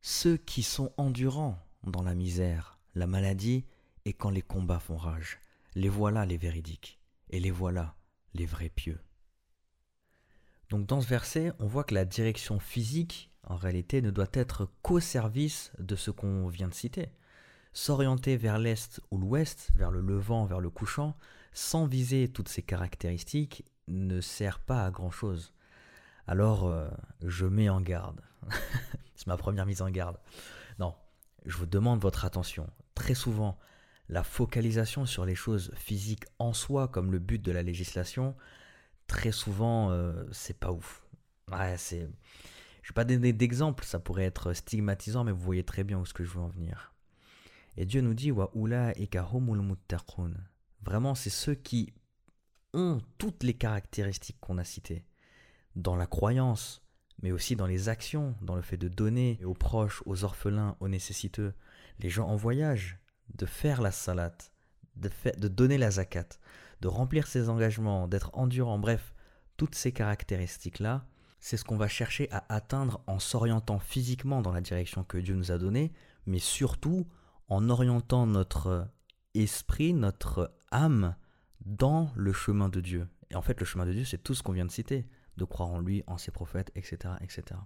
Ceux 0.00 0.36
qui 0.36 0.62
sont 0.62 0.92
endurants 0.96 1.58
dans 1.84 2.02
la 2.02 2.14
misère, 2.14 2.78
la 2.94 3.06
maladie 3.06 3.64
et 4.04 4.12
quand 4.12 4.30
les 4.30 4.42
combats 4.42 4.80
font 4.80 4.96
rage. 4.96 5.40
Les 5.74 5.88
voilà 5.88 6.24
les 6.24 6.36
véridiques, 6.36 6.98
et 7.30 7.40
les 7.40 7.50
voilà 7.50 7.96
les 8.34 8.46
vrais 8.46 8.70
pieux. 8.70 9.00
Donc 10.70 10.86
dans 10.86 11.00
ce 11.00 11.06
verset, 11.06 11.52
on 11.58 11.66
voit 11.66 11.84
que 11.84 11.94
la 11.94 12.04
direction 12.04 12.58
physique 12.58 13.30
en 13.46 13.56
réalité, 13.56 14.02
ne 14.02 14.10
doit 14.10 14.26
être 14.32 14.68
qu'au 14.82 15.00
service 15.00 15.72
de 15.78 15.96
ce 15.96 16.10
qu'on 16.10 16.48
vient 16.48 16.68
de 16.68 16.74
citer. 16.74 17.10
S'orienter 17.72 18.36
vers 18.36 18.58
l'est 18.58 19.00
ou 19.10 19.18
l'ouest, 19.18 19.70
vers 19.74 19.90
le 19.90 20.00
levant, 20.00 20.46
vers 20.46 20.60
le 20.60 20.70
couchant, 20.70 21.16
sans 21.52 21.86
viser 21.86 22.28
toutes 22.28 22.48
ces 22.48 22.62
caractéristiques, 22.62 23.64
ne 23.88 24.20
sert 24.20 24.58
pas 24.60 24.84
à 24.84 24.90
grand-chose. 24.90 25.52
Alors, 26.26 26.66
euh, 26.66 26.88
je 27.22 27.46
mets 27.46 27.68
en 27.68 27.80
garde. 27.80 28.20
C'est 29.14 29.26
ma 29.26 29.36
première 29.36 29.66
mise 29.66 29.82
en 29.82 29.90
garde. 29.90 30.18
Non, 30.78 30.94
je 31.44 31.56
vous 31.56 31.66
demande 31.66 32.00
votre 32.00 32.24
attention. 32.24 32.68
Très 32.94 33.14
souvent, 33.14 33.58
la 34.08 34.22
focalisation 34.22 35.06
sur 35.06 35.24
les 35.24 35.34
choses 35.34 35.72
physiques 35.74 36.24
en 36.38 36.52
soi, 36.52 36.88
comme 36.88 37.12
le 37.12 37.18
but 37.18 37.40
de 37.42 37.52
la 37.52 37.62
législation, 37.62 38.36
très 39.06 39.32
souvent, 39.32 39.90
euh, 39.90 40.24
c'est 40.32 40.58
pas 40.58 40.72
ouf. 40.72 41.04
Ouais, 41.50 41.76
c'est. 41.78 42.08
Je 42.82 42.92
vais 42.92 42.94
pas 42.94 43.04
donner 43.04 43.32
d'exemple, 43.32 43.84
ça 43.84 43.98
pourrait 43.98 44.24
être 44.24 44.52
stigmatisant, 44.52 45.24
mais 45.24 45.32
vous 45.32 45.40
voyez 45.40 45.64
très 45.64 45.82
bien 45.82 45.98
où 45.98 46.06
ce 46.06 46.14
que 46.14 46.24
je 46.24 46.30
veux 46.30 46.40
en 46.40 46.48
venir. 46.48 46.92
Et 47.76 47.84
Dieu 47.84 48.00
nous 48.00 48.14
dit 48.14 48.30
wa 48.30 48.52
Vraiment, 50.82 51.14
c'est 51.16 51.30
ceux 51.30 51.54
qui 51.54 51.92
ont 52.76 53.00
toutes 53.18 53.42
les 53.42 53.54
caractéristiques 53.54 54.38
qu'on 54.40 54.58
a 54.58 54.64
citées. 54.64 55.04
Dans 55.74 55.96
la 55.96 56.06
croyance, 56.06 56.82
mais 57.22 57.32
aussi 57.32 57.56
dans 57.56 57.66
les 57.66 57.88
actions, 57.88 58.36
dans 58.42 58.54
le 58.54 58.62
fait 58.62 58.76
de 58.76 58.88
donner 58.88 59.40
aux 59.44 59.54
proches, 59.54 60.02
aux 60.06 60.24
orphelins, 60.24 60.76
aux 60.80 60.88
nécessiteux, 60.88 61.54
les 61.98 62.10
gens 62.10 62.28
en 62.28 62.36
voyage, 62.36 62.98
de 63.34 63.46
faire 63.46 63.82
la 63.82 63.90
salat, 63.90 64.36
de, 64.96 65.10
de 65.38 65.48
donner 65.48 65.78
la 65.78 65.90
zakat, 65.90 66.28
de 66.80 66.88
remplir 66.88 67.26
ses 67.26 67.48
engagements, 67.48 68.06
d'être 68.06 68.30
endurant, 68.34 68.78
bref, 68.78 69.14
toutes 69.56 69.74
ces 69.74 69.92
caractéristiques-là, 69.92 71.06
c'est 71.40 71.56
ce 71.56 71.64
qu'on 71.64 71.76
va 71.76 71.88
chercher 71.88 72.30
à 72.30 72.44
atteindre 72.54 73.02
en 73.06 73.18
s'orientant 73.18 73.78
physiquement 73.78 74.42
dans 74.42 74.52
la 74.52 74.60
direction 74.60 75.04
que 75.04 75.18
Dieu 75.18 75.34
nous 75.34 75.52
a 75.52 75.58
donnée, 75.58 75.92
mais 76.26 76.38
surtout 76.38 77.06
en 77.48 77.70
orientant 77.70 78.26
notre 78.26 78.88
esprit, 79.34 79.94
notre 79.94 80.52
âme 80.70 81.14
dans 81.64 82.10
le 82.14 82.32
chemin 82.32 82.68
de 82.68 82.80
Dieu. 82.80 83.08
Et 83.30 83.36
en 83.36 83.42
fait, 83.42 83.58
le 83.60 83.66
chemin 83.66 83.86
de 83.86 83.92
Dieu, 83.92 84.04
c'est 84.04 84.22
tout 84.22 84.34
ce 84.34 84.42
qu'on 84.42 84.52
vient 84.52 84.66
de 84.66 84.70
citer, 84.70 85.06
de 85.36 85.44
croire 85.44 85.70
en 85.70 85.80
lui, 85.80 86.02
en 86.06 86.18
ses 86.18 86.30
prophètes, 86.30 86.70
etc., 86.74 87.14
etc. 87.20 87.60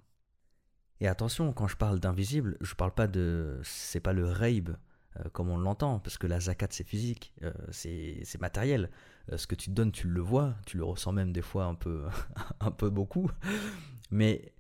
Et 1.01 1.09
attention, 1.09 1.53
quand 1.53 1.67
je 1.67 1.77
parle 1.77 1.99
d'invisible, 1.99 2.57
je 2.61 2.75
parle 2.75 2.93
pas 2.93 3.07
de, 3.07 3.61
c'est 3.63 4.01
pas 4.01 4.13
le 4.13 4.31
reib 4.31 4.71
euh, 5.19 5.29
comme 5.33 5.49
on 5.49 5.59
l'entend, 5.59 5.99
parce 5.99 6.19
que 6.19 6.27
la 6.27 6.39
zakat 6.39 6.69
c'est 6.71 6.87
physique, 6.87 7.33
euh, 7.43 7.53
c'est 7.71 8.41
matériel. 8.41 8.91
Euh, 9.33 9.37
ce 9.37 9.47
que 9.47 9.55
tu 9.55 9.71
donnes, 9.71 9.93
tu 9.93 10.09
le 10.09 10.21
vois, 10.21 10.55
tu 10.67 10.77
le 10.77 10.85
ressens 10.85 11.13
même 11.13 11.33
des 11.33 11.43
fois 11.43 11.65
un 11.65 11.75
peu, 11.75 12.07
un 12.61 12.71
peu 12.71 12.91
beaucoup, 12.91 13.31
mais 14.11 14.53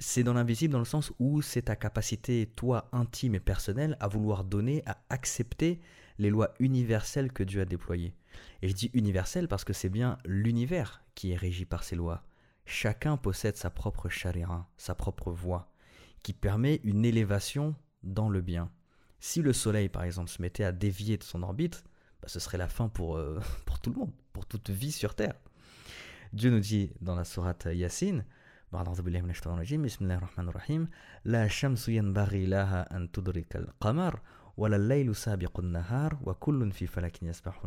c'est 0.00 0.24
dans 0.24 0.32
l'invisible 0.32 0.72
dans 0.72 0.80
le 0.80 0.84
sens 0.84 1.12
où 1.20 1.42
c'est 1.42 1.62
ta 1.62 1.76
capacité, 1.76 2.46
toi, 2.56 2.88
intime 2.92 3.36
et 3.36 3.40
personnelle, 3.40 3.96
à 4.00 4.08
vouloir 4.08 4.42
donner, 4.42 4.82
à 4.86 4.98
accepter 5.10 5.80
les 6.22 6.30
lois 6.30 6.54
universelles 6.58 7.32
que 7.32 7.42
Dieu 7.42 7.60
a 7.60 7.64
déployées. 7.64 8.14
Et 8.62 8.68
je 8.68 8.74
dis 8.74 8.90
universel 8.94 9.48
parce 9.48 9.64
que 9.64 9.72
c'est 9.72 9.88
bien 9.88 10.18
l'univers 10.24 11.02
qui 11.14 11.32
est 11.32 11.36
régi 11.36 11.64
par 11.64 11.84
ces 11.84 11.96
lois. 11.96 12.24
Chacun 12.64 13.16
possède 13.16 13.56
sa 13.56 13.70
propre 13.70 14.08
charia, 14.08 14.66
sa 14.76 14.94
propre 14.94 15.32
voie, 15.32 15.72
qui 16.22 16.32
permet 16.32 16.80
une 16.84 17.04
élévation 17.04 17.74
dans 18.02 18.28
le 18.28 18.40
bien. 18.40 18.70
Si 19.18 19.42
le 19.42 19.52
Soleil, 19.52 19.88
par 19.88 20.04
exemple, 20.04 20.30
se 20.30 20.40
mettait 20.40 20.64
à 20.64 20.72
dévier 20.72 21.16
de 21.18 21.24
son 21.24 21.42
orbite, 21.42 21.84
bah, 22.22 22.28
ce 22.28 22.40
serait 22.40 22.58
la 22.58 22.68
fin 22.68 22.88
pour, 22.88 23.16
euh, 23.16 23.40
pour 23.66 23.80
tout 23.80 23.90
le 23.90 23.96
monde, 23.96 24.12
pour 24.32 24.46
toute 24.46 24.70
vie 24.70 24.92
sur 24.92 25.14
Terre. 25.14 25.34
Dieu 26.32 26.50
nous 26.50 26.60
dit 26.60 26.92
dans 27.00 27.16
la 27.16 27.24
sourate 27.24 27.68
Yassine, 27.70 28.24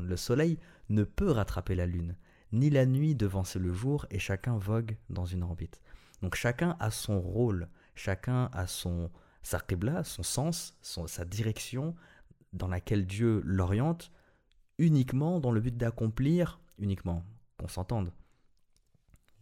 le 0.07 0.15
soleil 0.17 0.59
ne 0.89 1.03
peut 1.03 1.31
rattraper 1.31 1.75
la 1.75 1.85
lune, 1.85 2.15
ni 2.51 2.69
la 2.69 2.85
nuit 2.85 3.15
devancer 3.15 3.59
le 3.59 3.73
jour, 3.73 4.05
et 4.11 4.19
chacun 4.19 4.57
vogue 4.57 4.97
dans 5.09 5.25
une 5.25 5.43
orbite. 5.43 5.81
Donc 6.21 6.35
chacun 6.35 6.77
a 6.79 6.91
son 6.91 7.19
rôle, 7.19 7.67
chacun 7.95 8.49
a 8.53 8.67
son 8.67 9.11
sa 9.41 9.61
son 10.03 10.23
sens, 10.23 10.75
sa 10.81 11.23
direction 11.23 11.95
dans 12.53 12.67
laquelle 12.67 13.05
Dieu 13.05 13.41
l'oriente, 13.45 14.11
uniquement 14.79 15.39
dans 15.39 15.51
le 15.51 15.61
but 15.61 15.77
d'accomplir, 15.77 16.59
uniquement, 16.79 17.23
qu'on 17.57 17.67
s'entende. 17.67 18.11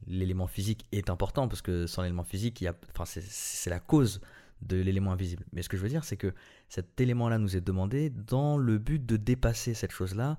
L'élément 0.06 0.48
physique 0.48 0.86
est 0.92 1.10
important 1.10 1.48
parce 1.48 1.62
que 1.62 1.88
sans 1.88 2.02
l'élément 2.02 2.26
physique, 2.26 2.60
il 2.60 2.66
y 2.66 2.68
a, 2.68 2.76
enfin, 2.94 3.06
c'est 3.06 3.70
la 3.70 3.80
cause 3.80 4.20
de 4.63 4.77
l'élément 4.77 5.12
invisible. 5.12 5.46
Mais 5.51 5.62
ce 5.62 5.70
que 5.70 5.77
je 5.77 5.82
veux 5.82 5.89
dire, 5.89 6.03
c'est 6.03 6.17
que 6.17 6.34
cet 6.70 7.00
élément-là 7.00 7.38
nous 7.38 7.55
est 7.55 7.62
demandé 7.62 8.10
dans 8.10 8.58
le 8.58 8.77
but 8.77 9.05
de 9.05 9.17
dépasser 9.17 9.74
cette 9.74 9.91
chose-là 9.91 10.38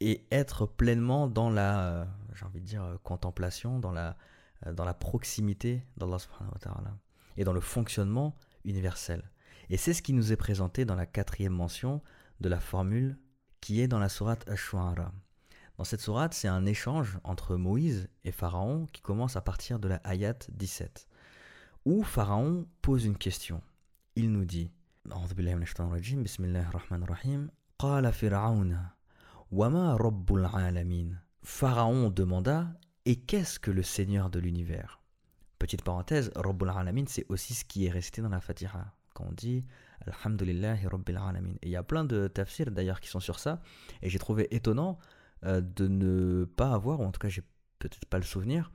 et 0.00 0.26
être 0.30 0.66
pleinement 0.66 1.28
dans 1.28 1.50
la, 1.50 1.84
euh, 1.84 2.04
j'ai 2.34 2.44
envie 2.44 2.60
de 2.60 2.66
dire, 2.66 2.82
euh, 2.82 2.96
contemplation, 3.02 3.78
dans 3.78 3.92
la, 3.92 4.16
euh, 4.66 4.72
dans 4.72 4.84
la 4.84 4.94
proximité 4.94 5.84
d'Allah 5.96 6.18
et 7.36 7.44
dans 7.44 7.52
le 7.52 7.60
fonctionnement 7.60 8.36
universel. 8.64 9.30
Et 9.70 9.76
c'est 9.76 9.94
ce 9.94 10.02
qui 10.02 10.12
nous 10.12 10.32
est 10.32 10.36
présenté 10.36 10.84
dans 10.84 10.96
la 10.96 11.06
quatrième 11.06 11.52
mention 11.52 12.02
de 12.40 12.48
la 12.48 12.60
formule 12.60 13.16
qui 13.60 13.80
est 13.80 13.88
dans 13.88 14.00
la 14.00 14.08
sourate 14.08 14.48
Ash-Shu'ara. 14.48 15.12
Dans 15.78 15.84
cette 15.84 16.00
sourate, 16.00 16.34
c'est 16.34 16.48
un 16.48 16.66
échange 16.66 17.18
entre 17.24 17.56
Moïse 17.56 18.08
et 18.24 18.32
Pharaon 18.32 18.86
qui 18.92 19.00
commence 19.00 19.36
à 19.36 19.40
partir 19.40 19.78
de 19.78 19.88
la 19.88 19.96
ayat 20.04 20.36
17 20.50 21.06
où 21.84 22.02
Pharaon 22.02 22.66
pose 22.80 23.04
une 23.04 23.16
question. 23.16 23.60
Il 24.16 24.30
nous 24.32 24.44
dit 24.44 24.70
Pharaon 31.42 32.10
demanda 32.10 32.68
Et 33.04 33.16
qu'est-ce 33.16 33.58
que 33.58 33.70
le 33.70 33.82
Seigneur 33.82 34.30
de 34.30 34.38
l'univers? 34.38 35.00
Petite 35.58 35.82
parenthèse, 35.82 36.30
Rabbul 36.36 36.70
Alamin, 36.70 37.04
c'est 37.06 37.26
aussi 37.28 37.54
ce 37.54 37.64
qui 37.64 37.86
est 37.86 37.90
resté 37.90 38.22
dans 38.22 38.28
la 38.28 38.40
Fatiha. 38.40 38.92
Quand 39.14 39.26
on 39.28 39.32
dit 39.32 39.64
Alhamdulillahi 40.06 40.86
Rabbil 40.86 41.16
Alamin. 41.16 41.54
Et 41.62 41.68
il 41.68 41.70
y 41.70 41.76
a 41.76 41.82
plein 41.82 42.04
de 42.04 42.28
tafsirs 42.28 42.70
d'ailleurs 42.70 43.00
qui 43.00 43.08
sont 43.08 43.20
sur 43.20 43.38
ça. 43.38 43.60
Et 44.02 44.08
j'ai 44.08 44.18
trouvé 44.18 44.54
étonnant 44.54 44.98
euh, 45.44 45.60
de 45.60 45.88
ne 45.88 46.44
pas 46.44 46.72
avoir, 46.72 47.00
ou 47.00 47.04
en 47.04 47.12
tout 47.12 47.20
cas 47.20 47.28
j'ai 47.28 47.42
peut-être 47.78 48.06
pas 48.06 48.18
le 48.18 48.24
souvenir, 48.24 48.70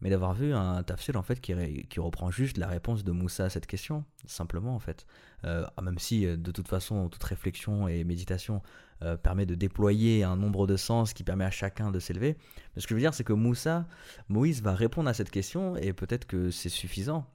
mais 0.00 0.10
d'avoir 0.10 0.34
vu 0.34 0.52
un 0.52 0.82
tafsir 0.82 1.16
en 1.16 1.22
fait 1.22 1.40
qui, 1.40 1.54
qui, 1.88 2.00
reprend 2.00 2.30
juste 2.30 2.58
la 2.58 2.66
réponse 2.66 3.02
de 3.02 3.12
Moussa 3.12 3.44
à 3.44 3.50
cette 3.50 3.66
question, 3.66 4.04
simplement 4.26 4.74
en 4.74 4.78
fait. 4.78 5.06
Euh, 5.44 5.64
ah, 5.76 5.82
même 5.82 5.98
si 5.98 6.26
euh, 6.26 6.36
de 6.36 6.50
toute 6.50 6.68
façon 6.68 7.08
toute 7.08 7.22
réflexion 7.24 7.88
et 7.88 8.04
méditation 8.04 8.62
euh, 9.02 9.16
permet 9.16 9.46
de 9.46 9.54
déployer 9.54 10.24
un 10.24 10.36
nombre 10.36 10.66
de 10.66 10.76
sens 10.76 11.12
qui 11.12 11.24
permet 11.24 11.44
à 11.44 11.50
chacun 11.50 11.90
de 11.90 11.98
s'élever. 11.98 12.36
Mais 12.74 12.82
ce 12.82 12.86
que 12.86 12.90
je 12.90 12.94
veux 12.94 13.00
dire 13.00 13.14
c'est 13.14 13.24
que 13.24 13.32
Moussa, 13.32 13.86
Moïse 14.28 14.62
va 14.62 14.74
répondre 14.74 15.08
à 15.08 15.14
cette 15.14 15.30
question 15.30 15.76
et 15.76 15.92
peut-être 15.92 16.26
que 16.26 16.50
c'est 16.50 16.68
suffisant. 16.68 17.26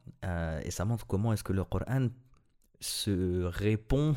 et 0.63 0.71
ça 0.71 0.85
montre 0.85 1.07
comment 1.07 1.33
est-ce 1.33 1.43
que 1.43 1.53
le 1.53 1.63
Coran 1.63 2.09
se 2.79 3.43
répond 3.43 4.15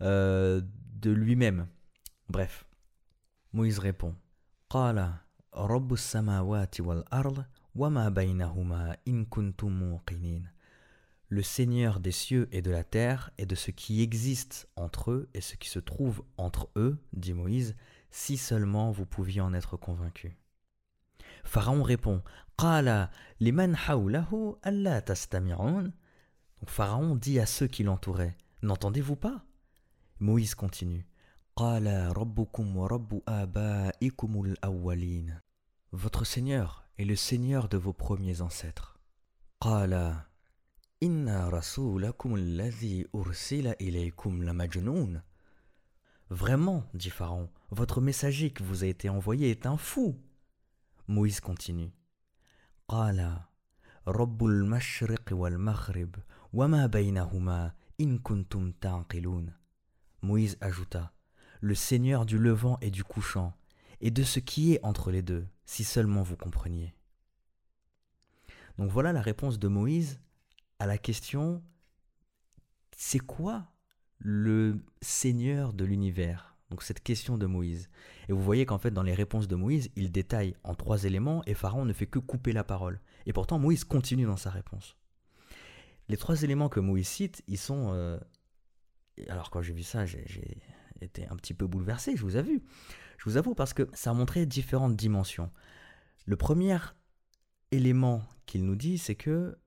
de 0.00 1.10
lui-même. 1.10 1.66
Bref, 2.28 2.66
Moïse 3.52 3.78
répond. 3.78 4.14
قال 4.70 5.14
رب 5.54 5.92
السماوات 5.92 6.80
والأرض 6.80 7.44
le 11.33 11.41
Seigneur 11.41 11.99
des 11.99 12.11
cieux 12.11 12.47
et 12.51 12.61
de 12.61 12.69
la 12.69 12.83
terre 12.83 13.31
et 13.39 13.47
de 13.47 13.55
ce 13.55 13.71
qui 13.71 14.03
existe 14.03 14.69
entre 14.75 15.09
eux 15.09 15.29
et 15.33 15.41
ce 15.41 15.55
qui 15.55 15.67
se 15.67 15.79
trouve 15.79 16.23
entre 16.37 16.69
eux, 16.75 16.99
dit 17.13 17.33
Moïse, 17.33 17.75
si 18.11 18.37
seulement 18.37 18.91
vous 18.91 19.07
pouviez 19.07 19.41
en 19.41 19.55
être 19.55 19.75
convaincu. 19.75 20.37
Pharaon 21.43 21.81
répond 21.81 22.21
Donc 26.59 26.69
Pharaon 26.69 27.15
dit 27.15 27.39
à 27.39 27.47
ceux 27.47 27.67
qui 27.67 27.81
l'entouraient 27.81 28.37
N'entendez-vous 28.61 29.15
pas? 29.15 29.43
Moïse 30.19 30.53
continue 30.53 31.07
Votre 35.91 36.25
Seigneur, 36.25 36.82
est 36.97 37.05
le 37.05 37.15
Seigneur 37.15 37.69
de 37.69 37.77
vos 37.77 37.93
premiers 37.93 38.41
ancêtres. 38.41 38.99
Vraiment, 46.29 46.85
dit 46.93 47.09
Pharaon, 47.09 47.49
votre 47.71 48.01
messager 48.01 48.51
qui 48.51 48.63
vous 48.63 48.83
a 48.83 48.87
été 48.87 49.09
envoyé 49.09 49.49
est 49.49 49.65
un 49.65 49.77
fou. 49.77 50.17
Moïse 51.07 51.39
continue. 51.39 51.91
Moïse 60.21 60.57
ajouta 60.61 61.13
Le 61.59 61.75
Seigneur 61.75 62.25
du 62.25 62.37
levant 62.37 62.77
et 62.81 62.91
du 62.91 63.03
couchant, 63.03 63.53
et 64.03 64.11
de 64.11 64.21
ce 64.21 64.39
qui 64.39 64.73
est 64.73 64.79
entre 64.83 65.11
les 65.11 65.21
deux, 65.21 65.47
si 65.65 65.83
seulement 65.83 66.21
vous 66.21 66.35
compreniez. 66.35 66.93
Donc 68.77 68.91
voilà 68.91 69.13
la 69.13 69.21
réponse 69.21 69.57
de 69.57 69.67
Moïse 69.67 70.19
à 70.77 70.85
la 70.85 70.97
question 70.97 71.63
c'est 72.97 73.19
quoi 73.19 73.65
le 74.19 74.77
Seigneur 75.01 75.73
de 75.73 75.85
l'univers? 75.85 76.55
Donc 76.69 76.83
cette 76.83 77.01
question 77.01 77.37
de 77.37 77.45
Moïse. 77.45 77.89
Et 78.27 78.33
vous 78.33 78.43
voyez 78.43 78.65
qu'en 78.65 78.77
fait 78.77 78.91
dans 78.91 79.03
les 79.03 79.13
réponses 79.13 79.47
de 79.47 79.55
Moïse, 79.55 79.89
il 79.95 80.11
détaille 80.11 80.55
en 80.63 80.75
trois 80.75 81.05
éléments 81.05 81.41
et 81.45 81.53
Pharaon 81.53 81.85
ne 81.85 81.93
fait 81.93 82.07
que 82.07 82.19
couper 82.19 82.51
la 82.51 82.63
parole. 82.63 82.99
Et 83.25 83.31
pourtant 83.31 83.57
Moïse 83.57 83.85
continue 83.85 84.25
dans 84.25 84.37
sa 84.37 84.49
réponse. 84.49 84.97
Les 86.09 86.17
trois 86.17 86.41
éléments 86.43 86.69
que 86.69 86.81
Moïse 86.81 87.07
cite, 87.07 87.41
ils 87.47 87.57
sont... 87.57 87.91
Euh, 87.93 88.19
alors 89.29 89.49
quand 89.49 89.61
j'ai 89.61 89.73
vu 89.73 89.83
ça, 89.83 90.05
j'ai 90.05 90.57
été 90.99 91.25
un 91.27 91.37
petit 91.37 91.53
peu 91.53 91.67
bouleversé, 91.67 92.17
je 92.17 92.21
vous 92.21 92.35
avoue. 92.35 92.61
Je 93.17 93.29
vous 93.29 93.37
avoue 93.37 93.55
parce 93.55 93.73
que 93.73 93.87
ça 93.93 94.11
a 94.11 94.13
montré 94.13 94.45
différentes 94.45 94.95
dimensions. 94.95 95.51
Le 96.25 96.35
premier 96.35 96.77
élément 97.71 98.23
qu'il 98.45 98.65
nous 98.65 98.75
dit, 98.75 98.97
c'est 98.97 99.15
que 99.15 99.57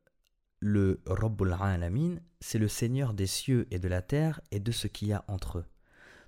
le 0.61 1.01
Rabbul 1.07 1.55
Alamin, 1.59 2.17
c'est 2.41 2.59
le 2.59 2.69
Seigneur 2.69 3.15
des 3.15 3.27
cieux 3.27 3.67
et 3.71 3.79
de 3.79 3.89
la 3.89 4.03
terre 4.03 4.41
et 4.51 4.61
de 4.61 4.73
ce 4.73 4.87
qu'il 4.87 5.09
y 5.09 5.13
a 5.13 5.25
entre 5.29 5.59
eux. 5.59 5.65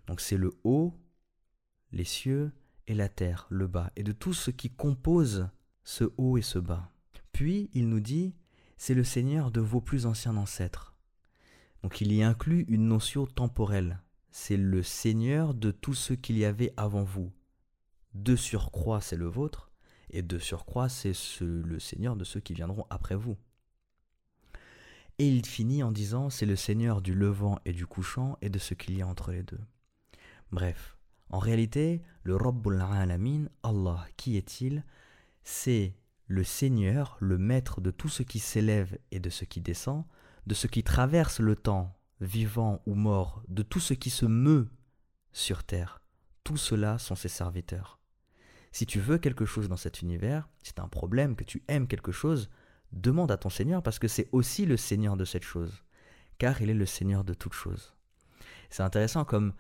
Donc 0.07 0.21
c'est 0.21 0.37
le 0.37 0.59
haut, 0.65 0.95
les 1.93 2.05
cieux 2.05 2.53
et 2.87 2.95
la 2.95 3.09
terre, 3.09 3.47
le 3.51 3.67
bas, 3.67 3.91
et 3.97 4.03
de 4.03 4.13
tout 4.13 4.35
ce 4.35 4.51
qui 4.51 4.71
compose 4.71 5.49
ce 5.85 6.05
haut 6.17 6.39
et 6.39 6.43
ce 6.43 6.59
bas. 6.59 6.91
Puis 7.33 7.71
il 7.73 7.89
nous 7.89 8.01
dit, 8.01 8.35
c'est 8.77 8.95
le 8.95 9.05
Seigneur 9.05 9.51
de 9.51 9.61
vos 9.61 9.81
plus 9.81 10.07
anciens 10.07 10.37
ancêtres. 10.37 10.95
Donc 11.83 12.01
il 12.01 12.13
y 12.13 12.23
inclut 12.23 12.65
une 12.69 12.89
notion 12.89 13.27
temporelle. 13.27 14.01
C'est 14.31 14.57
le 14.57 14.83
Seigneur 14.83 15.55
de 15.55 15.71
tout 15.71 15.95
ce 15.95 16.13
qu'il 16.13 16.39
y 16.39 16.45
avait 16.45 16.73
avant 16.77 17.03
vous. 17.03 17.33
De 18.15 18.37
surcroît, 18.37 19.01
c'est 19.01 19.17
le 19.17 19.27
vôtre, 19.27 19.71
et 20.11 20.23
de 20.23 20.39
surcroît, 20.39 20.89
c'est 20.89 21.13
le 21.41 21.79
Seigneur 21.79 22.17
de 22.17 22.25
ceux 22.25 22.41
qui 22.41 22.55
viendront 22.55 22.87
après 22.91 23.17
vous. 23.17 23.37
Et 25.19 25.29
il 25.29 25.45
finit 25.45 25.83
en 25.83 25.91
disant 25.91 26.31
c'est 26.31 26.47
le 26.47 26.57
Seigneur 26.57 27.03
du 27.03 27.15
levant 27.15 27.59
et 27.65 27.73
du 27.73 27.87
couchant 27.87 28.39
et 28.41 28.51
de 28.51 28.59
ce 28.59 28.75
qu'il 28.75 28.97
y 28.97 29.03
a 29.03 29.07
entre 29.07 29.33
les 29.33 29.43
deux. 29.43 29.61
Bref, 30.53 30.97
en 31.31 31.39
réalité, 31.39 32.03
le 32.23 32.37
Rabbul 32.37 32.81
Alamin, 32.81 33.47
Allah, 33.63 34.07
qui 34.17 34.37
est-il? 34.37 34.85
C'est 35.43 35.95
le 36.27 36.45
Seigneur, 36.45 37.17
le 37.21 37.37
maître 37.37 37.81
de 37.81 37.91
tout 37.91 38.09
ce 38.09 38.23
qui 38.23 38.39
s'élève 38.39 38.97
et 39.11 39.19
de 39.19 39.31
ce 39.31 39.45
qui 39.45 39.61
descend, 39.61 40.05
de 40.47 40.55
ce 40.55 40.67
qui 40.67 40.83
traverse 40.85 41.41
le 41.41 41.57
temps, 41.57 41.98
vivant 42.21 42.83
ou 42.87 42.95
mort, 42.95 43.43
de 43.49 43.63
tout 43.63 43.81
ce 43.81 43.95
qui 43.95 44.11
se 44.11 44.27
meut 44.27 44.69
sur 45.33 45.65
terre. 45.65 46.01
Tout 46.45 46.57
cela 46.57 46.99
sont 46.99 47.15
ses 47.15 47.29
serviteurs. 47.29 47.99
Si 48.73 48.87
tu 48.87 49.01
veux 49.01 49.19
quelque 49.19 49.45
chose 49.45 49.69
dans 49.69 49.77
cet 49.77 50.03
univers, 50.03 50.49
si 50.63 50.73
tu 50.75 50.81
as 50.81 50.85
un 50.85 50.89
problème, 50.89 51.37
que 51.37 51.45
tu 51.45 51.63
aimes 51.69 51.87
quelque 51.87 52.13
chose, 52.13 52.51
demande 52.93 53.31
à 53.31 53.37
ton 53.37 53.51
Seigneur 53.51 53.83
parce 53.83 53.99
que 53.99 54.09
c'est 54.09 54.29
aussi 54.33 54.67
le 54.67 54.77
Seigneur 54.77 55.17
de 55.17 55.25
cette 55.25 55.45
chose, 55.45 55.85
car 56.39 56.61
il 56.63 56.71
est 56.71 56.75
le 56.75 56.87
Seigneur 56.87 57.25
de 57.25 57.35
toute 57.35 57.55
chose. 57.55 57.95
C'est 58.71 58.83
intéressant 58.83 59.25
comme 59.25 59.53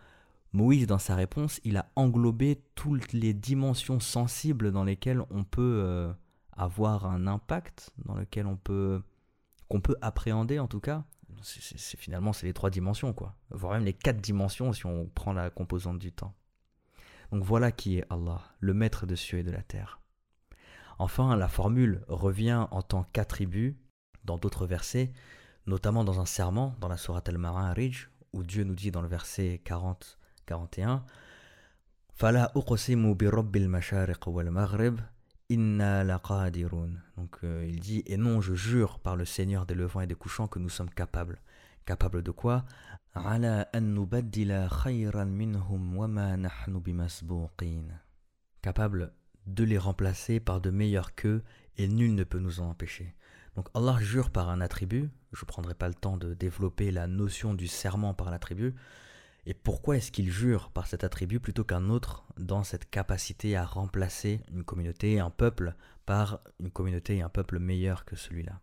Moïse, 0.52 0.86
dans 0.86 0.98
sa 0.98 1.14
réponse, 1.14 1.60
il 1.64 1.76
a 1.76 1.90
englobé 1.94 2.62
toutes 2.74 3.12
les 3.12 3.34
dimensions 3.34 4.00
sensibles 4.00 4.72
dans 4.72 4.84
lesquelles 4.84 5.22
on 5.30 5.44
peut 5.44 5.82
euh, 5.84 6.12
avoir 6.52 7.06
un 7.06 7.26
impact, 7.26 7.90
dans 8.04 8.16
lesquelles 8.16 8.46
on 8.46 8.56
peut 8.56 9.02
qu'on 9.68 9.82
peut 9.82 9.96
appréhender 10.00 10.58
en 10.58 10.66
tout 10.66 10.80
cas. 10.80 11.04
C'est, 11.42 11.98
finalement 11.98 12.32
c'est 12.32 12.46
les 12.46 12.52
trois 12.52 12.70
dimensions 12.70 13.12
quoi, 13.12 13.34
voire 13.50 13.74
même 13.74 13.84
les 13.84 13.92
quatre 13.92 14.20
dimensions 14.20 14.72
si 14.72 14.86
on 14.86 15.06
prend 15.06 15.32
la 15.32 15.50
composante 15.50 15.98
du 15.98 16.12
temps. 16.12 16.34
Donc 17.32 17.44
voilà 17.44 17.72
qui 17.72 17.98
est 17.98 18.04
Allah, 18.10 18.42
le 18.60 18.74
maître 18.74 19.06
de 19.06 19.14
cieux 19.14 19.38
et 19.38 19.42
de 19.42 19.50
la 19.50 19.62
terre. 19.62 20.00
Enfin, 20.98 21.36
la 21.36 21.48
formule 21.48 22.02
revient 22.08 22.66
en 22.70 22.82
tant 22.82 23.04
qu'attribut 23.12 23.76
dans 24.24 24.36
d'autres 24.36 24.66
versets, 24.66 25.12
notamment 25.66 26.04
dans 26.04 26.20
un 26.20 26.26
serment 26.26 26.74
dans 26.80 26.88
la 26.88 26.96
sourate 26.96 27.28
al-Ma'arij, 27.28 28.08
où 28.32 28.42
Dieu 28.42 28.64
nous 28.64 28.74
dit 28.74 28.90
dans 28.90 29.02
le 29.02 29.08
verset 29.08 29.60
40-41 29.64 31.02
Fala 32.14 32.50
uqsimu 32.56 33.14
bi 33.14 33.28
rabbil 33.28 33.68
mashariq 33.68 34.26
wal 34.26 34.50
maghrib 34.50 35.00
inna 35.48 36.04
laqadirun. 36.04 36.90
Donc 37.16 37.38
euh, 37.44 37.64
il 37.68 37.80
dit 37.80 38.02
Et 38.06 38.16
non, 38.16 38.40
je 38.40 38.54
jure 38.54 38.98
par 38.98 39.16
le 39.16 39.24
Seigneur 39.24 39.66
des 39.66 39.74
levants 39.74 40.00
et 40.00 40.06
des 40.06 40.14
couchants 40.14 40.48
que 40.48 40.58
nous 40.58 40.68
sommes 40.68 40.90
capables. 40.90 41.40
Capables 41.86 42.22
de 42.22 42.30
quoi? 42.30 42.64
Ala 43.14 43.68
an 43.74 43.80
nubaddila 43.80 44.68
khayran 44.68 45.26
minhum 45.26 45.96
wa 45.96 46.08
ma 46.08 46.36
nahnu 46.36 46.80
bimasbuqin. 46.80 47.84
Capable 48.62 49.12
de 49.46 49.64
les 49.64 49.78
remplacer 49.78 50.40
par 50.40 50.60
de 50.60 50.70
meilleurs 50.70 51.14
qu'eux, 51.14 51.42
et 51.76 51.88
nul 51.88 52.14
ne 52.14 52.24
peut 52.24 52.38
nous 52.38 52.60
en 52.60 52.68
empêcher. 52.70 53.14
Donc 53.56 53.68
Allah 53.74 53.96
jure 54.00 54.30
par 54.30 54.50
un 54.50 54.60
attribut, 54.60 55.10
je 55.32 55.44
ne 55.44 55.46
prendrai 55.46 55.74
pas 55.74 55.88
le 55.88 55.94
temps 55.94 56.16
de 56.16 56.34
développer 56.34 56.90
la 56.90 57.06
notion 57.06 57.54
du 57.54 57.66
serment 57.66 58.14
par 58.14 58.30
l'attribut, 58.30 58.74
et 59.46 59.54
pourquoi 59.54 59.96
est-ce 59.96 60.12
qu'il 60.12 60.30
jure 60.30 60.70
par 60.70 60.86
cet 60.86 61.04
attribut 61.04 61.40
plutôt 61.40 61.64
qu'un 61.64 61.88
autre 61.88 62.24
dans 62.36 62.64
cette 62.64 62.90
capacité 62.90 63.56
à 63.56 63.64
remplacer 63.64 64.40
une 64.52 64.64
communauté, 64.64 65.20
un 65.20 65.30
peuple, 65.30 65.74
par 66.04 66.40
une 66.60 66.70
communauté 66.70 67.16
et 67.16 67.22
un 67.22 67.28
peuple 67.28 67.58
meilleur 67.58 68.04
que 68.04 68.16
celui-là? 68.16 68.60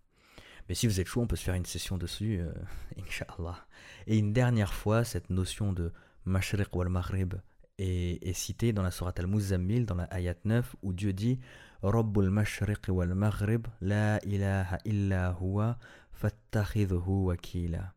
Mais 0.68 0.76
si 0.76 0.88
vous 0.88 1.00
êtes 1.00 1.08
chaud, 1.08 1.22
on 1.22 1.28
peut 1.28 1.36
se 1.36 1.44
faire 1.44 1.56
une 1.56 1.66
session 1.66 1.98
dessus, 1.98 2.40
euh, 2.40 2.52
Inch'Allah. 3.00 3.66
Et 4.08 4.18
une 4.18 4.34
dernière 4.34 4.74
fois, 4.74 5.04
cette 5.04 5.30
notion 5.30 5.74
de 5.74 5.92
Mashriq 6.26 6.76
wal 6.76 6.90
Maghrib 6.90 7.36
est, 7.78 8.34
cité 8.34 8.74
dans 8.74 8.84
la 8.84 8.92
Sourate 8.92 9.20
al-Muzammil, 9.20 9.86
dans 9.86 9.96
la 9.96 10.06
Ayat 10.06 10.36
9, 10.44 10.76
où 10.82 10.94
Dieu 10.94 11.14
dit 11.14 11.40
Rabbul 11.82 12.30
mashriq 12.30 12.88
wal 12.88 13.14
maghrib, 13.14 13.68
la 13.82 14.20
ilaha 14.24 14.78
illa 14.86 15.36
huwa, 15.40 15.78
fattakhidhu 16.14 17.26
wakila. 17.26 17.94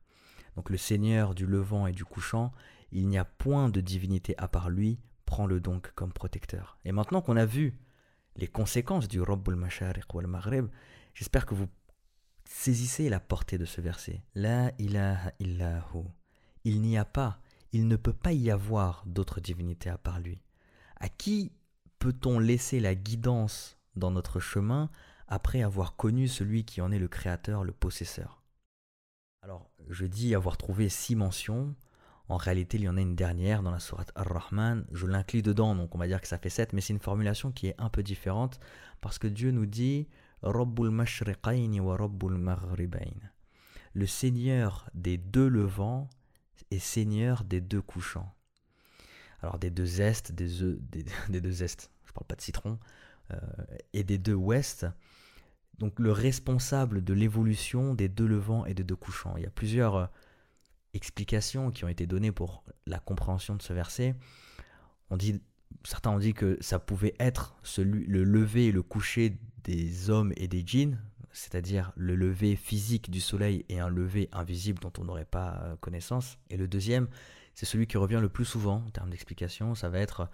Donc 0.58 0.70
le 0.70 0.76
Seigneur 0.76 1.36
du 1.36 1.46
levant 1.46 1.86
et 1.86 1.92
du 1.92 2.04
couchant, 2.04 2.50
il 2.90 3.06
n'y 3.06 3.16
a 3.16 3.24
point 3.24 3.68
de 3.68 3.80
divinité 3.80 4.34
à 4.38 4.48
part 4.48 4.70
lui, 4.70 4.98
prends-le 5.24 5.60
donc 5.60 5.92
comme 5.94 6.12
protecteur. 6.12 6.78
Et 6.84 6.90
maintenant 6.90 7.20
qu'on 7.20 7.36
a 7.36 7.46
vu 7.46 7.78
les 8.34 8.48
conséquences 8.48 9.06
du 9.06 9.20
Rabbul 9.20 9.54
mashriq 9.54 10.12
wal 10.12 10.26
maghrib, 10.26 10.66
j'espère 11.14 11.46
que 11.46 11.54
vous 11.54 11.68
saisissez 12.44 13.08
la 13.08 13.20
portée 13.20 13.56
de 13.56 13.64
ce 13.66 13.80
verset. 13.80 14.24
La 14.34 14.72
ilaha 14.80 15.30
illa 15.38 15.86
hu. 15.94 16.00
Il 16.64 16.80
n'y 16.80 16.98
a 16.98 17.04
pas 17.04 17.38
il 17.72 17.86
ne 17.86 17.94
peut 17.94 18.12
pas 18.12 18.32
y 18.32 18.50
avoir 18.50 19.04
d'autre 19.06 19.40
divinité 19.40 19.90
à 19.90 19.96
part 19.96 20.18
lui. 20.18 20.42
À 20.96 21.08
qui 21.08 21.52
peut-on 22.00 22.40
laisser 22.40 22.80
la 22.80 22.96
guidance 22.96 23.78
dans 23.94 24.10
notre 24.10 24.40
chemin 24.40 24.90
après 25.28 25.62
avoir 25.62 25.94
connu 25.94 26.26
celui 26.26 26.64
qui 26.64 26.80
en 26.80 26.90
est 26.90 26.98
le 26.98 27.06
créateur, 27.06 27.62
le 27.62 27.72
possesseur? 27.72 28.37
Alors, 29.48 29.70
je 29.88 30.04
dis 30.04 30.34
avoir 30.34 30.58
trouvé 30.58 30.90
six 30.90 31.16
mentions. 31.16 31.74
En 32.28 32.36
réalité, 32.36 32.76
il 32.76 32.82
y 32.82 32.88
en 32.90 32.98
a 32.98 33.00
une 33.00 33.16
dernière 33.16 33.62
dans 33.62 33.70
la 33.70 33.80
sourate 33.80 34.12
Ar-Rahman. 34.14 34.84
Je 34.92 35.06
l'inclus 35.06 35.40
dedans, 35.40 35.74
donc 35.74 35.94
on 35.94 35.98
va 35.98 36.06
dire 36.06 36.20
que 36.20 36.28
ça 36.28 36.36
fait 36.36 36.50
sept, 36.50 36.74
mais 36.74 36.82
c'est 36.82 36.92
une 36.92 36.98
formulation 36.98 37.50
qui 37.50 37.68
est 37.68 37.74
un 37.78 37.88
peu 37.88 38.02
différente 38.02 38.60
parce 39.00 39.18
que 39.18 39.26
Dieu 39.26 39.50
nous 39.50 39.64
dit 39.64 40.06
wa 40.42 40.52
Le 43.94 44.06
Seigneur 44.06 44.90
des 44.92 45.16
deux 45.16 45.48
levants 45.48 46.10
et 46.70 46.78
seigneur 46.78 47.42
des 47.42 47.62
deux 47.62 47.80
couchants. 47.80 48.34
Alors 49.40 49.58
des 49.58 49.70
deux 49.70 50.02
est, 50.02 50.30
des, 50.30 50.76
des, 51.30 51.40
deux 51.40 51.62
est, 51.62 51.90
je 52.04 52.12
parle 52.12 52.26
pas 52.26 52.36
de 52.36 52.42
citron, 52.42 52.78
euh, 53.30 53.38
et 53.94 54.04
des 54.04 54.18
deux 54.18 54.34
ouest. 54.34 54.86
Donc 55.78 55.98
le 56.00 56.12
responsable 56.12 57.04
de 57.04 57.14
l'évolution 57.14 57.94
des 57.94 58.08
deux 58.08 58.26
levants 58.26 58.64
et 58.66 58.74
des 58.74 58.84
deux 58.84 58.96
couchants. 58.96 59.34
Il 59.36 59.44
y 59.44 59.46
a 59.46 59.50
plusieurs 59.50 59.96
euh, 59.96 60.06
explications 60.94 61.70
qui 61.70 61.84
ont 61.84 61.88
été 61.88 62.06
données 62.06 62.32
pour 62.32 62.64
la 62.86 62.98
compréhension 62.98 63.54
de 63.54 63.62
ce 63.62 63.72
verset. 63.72 64.14
Certains 65.84 66.10
ont 66.10 66.18
dit 66.18 66.34
que 66.34 66.58
ça 66.60 66.78
pouvait 66.78 67.14
être 67.20 67.56
le 67.78 68.24
lever 68.24 68.66
et 68.66 68.72
le 68.72 68.82
coucher 68.82 69.38
des 69.64 70.10
hommes 70.10 70.32
et 70.36 70.48
des 70.48 70.66
djinns, 70.66 70.98
c'est-à-dire 71.32 71.92
le 71.96 72.16
lever 72.16 72.56
physique 72.56 73.10
du 73.10 73.20
soleil 73.20 73.64
et 73.68 73.78
un 73.78 73.88
lever 73.88 74.28
invisible 74.32 74.80
dont 74.80 74.92
on 74.98 75.04
n'aurait 75.04 75.24
pas 75.24 75.60
euh, 75.62 75.76
connaissance. 75.76 76.38
Et 76.50 76.56
le 76.56 76.66
deuxième, 76.66 77.06
c'est 77.54 77.66
celui 77.66 77.86
qui 77.86 77.96
revient 77.96 78.18
le 78.20 78.28
plus 78.28 78.44
souvent 78.44 78.82
en 78.86 78.90
termes 78.90 79.10
d'explication, 79.10 79.74
ça 79.74 79.88
va 79.88 79.98
être 79.98 80.28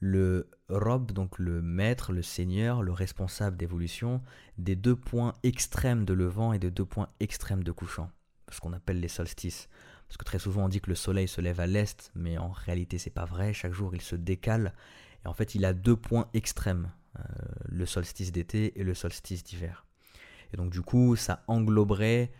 le 0.00 0.50
rob, 0.68 1.12
donc 1.12 1.38
le 1.38 1.62
maître, 1.62 2.12
le 2.12 2.22
seigneur, 2.22 2.82
le 2.82 2.92
responsable 2.92 3.56
d'évolution 3.56 4.22
des 4.58 4.76
deux 4.76 4.96
points 4.96 5.34
extrêmes 5.42 6.04
de 6.04 6.12
levant 6.12 6.52
et 6.52 6.58
des 6.58 6.70
deux 6.70 6.84
points 6.84 7.08
extrêmes 7.20 7.64
de 7.64 7.72
couchant, 7.72 8.10
ce 8.50 8.60
qu'on 8.60 8.72
appelle 8.72 9.00
les 9.00 9.08
solstices. 9.08 9.68
Parce 10.08 10.18
que 10.18 10.24
très 10.24 10.38
souvent 10.38 10.66
on 10.66 10.68
dit 10.68 10.80
que 10.80 10.90
le 10.90 10.96
soleil 10.96 11.28
se 11.28 11.40
lève 11.40 11.60
à 11.60 11.66
l'est, 11.66 12.10
mais 12.14 12.38
en 12.38 12.50
réalité 12.50 12.98
c'est 12.98 13.10
pas 13.10 13.24
vrai, 13.24 13.52
chaque 13.52 13.72
jour 13.72 13.94
il 13.94 14.02
se 14.02 14.16
décale, 14.16 14.74
et 15.24 15.28
en 15.28 15.34
fait 15.34 15.54
il 15.54 15.64
a 15.64 15.72
deux 15.72 15.96
points 15.96 16.28
extrêmes, 16.34 16.92
euh, 17.18 17.22
le 17.66 17.86
solstice 17.86 18.32
d'été 18.32 18.78
et 18.78 18.84
le 18.84 18.94
solstice 18.94 19.42
d'hiver. 19.42 19.86
Et 20.52 20.56
donc 20.56 20.70
du 20.70 20.82
coup, 20.82 21.16
ça 21.16 21.42
engloberait 21.48 22.30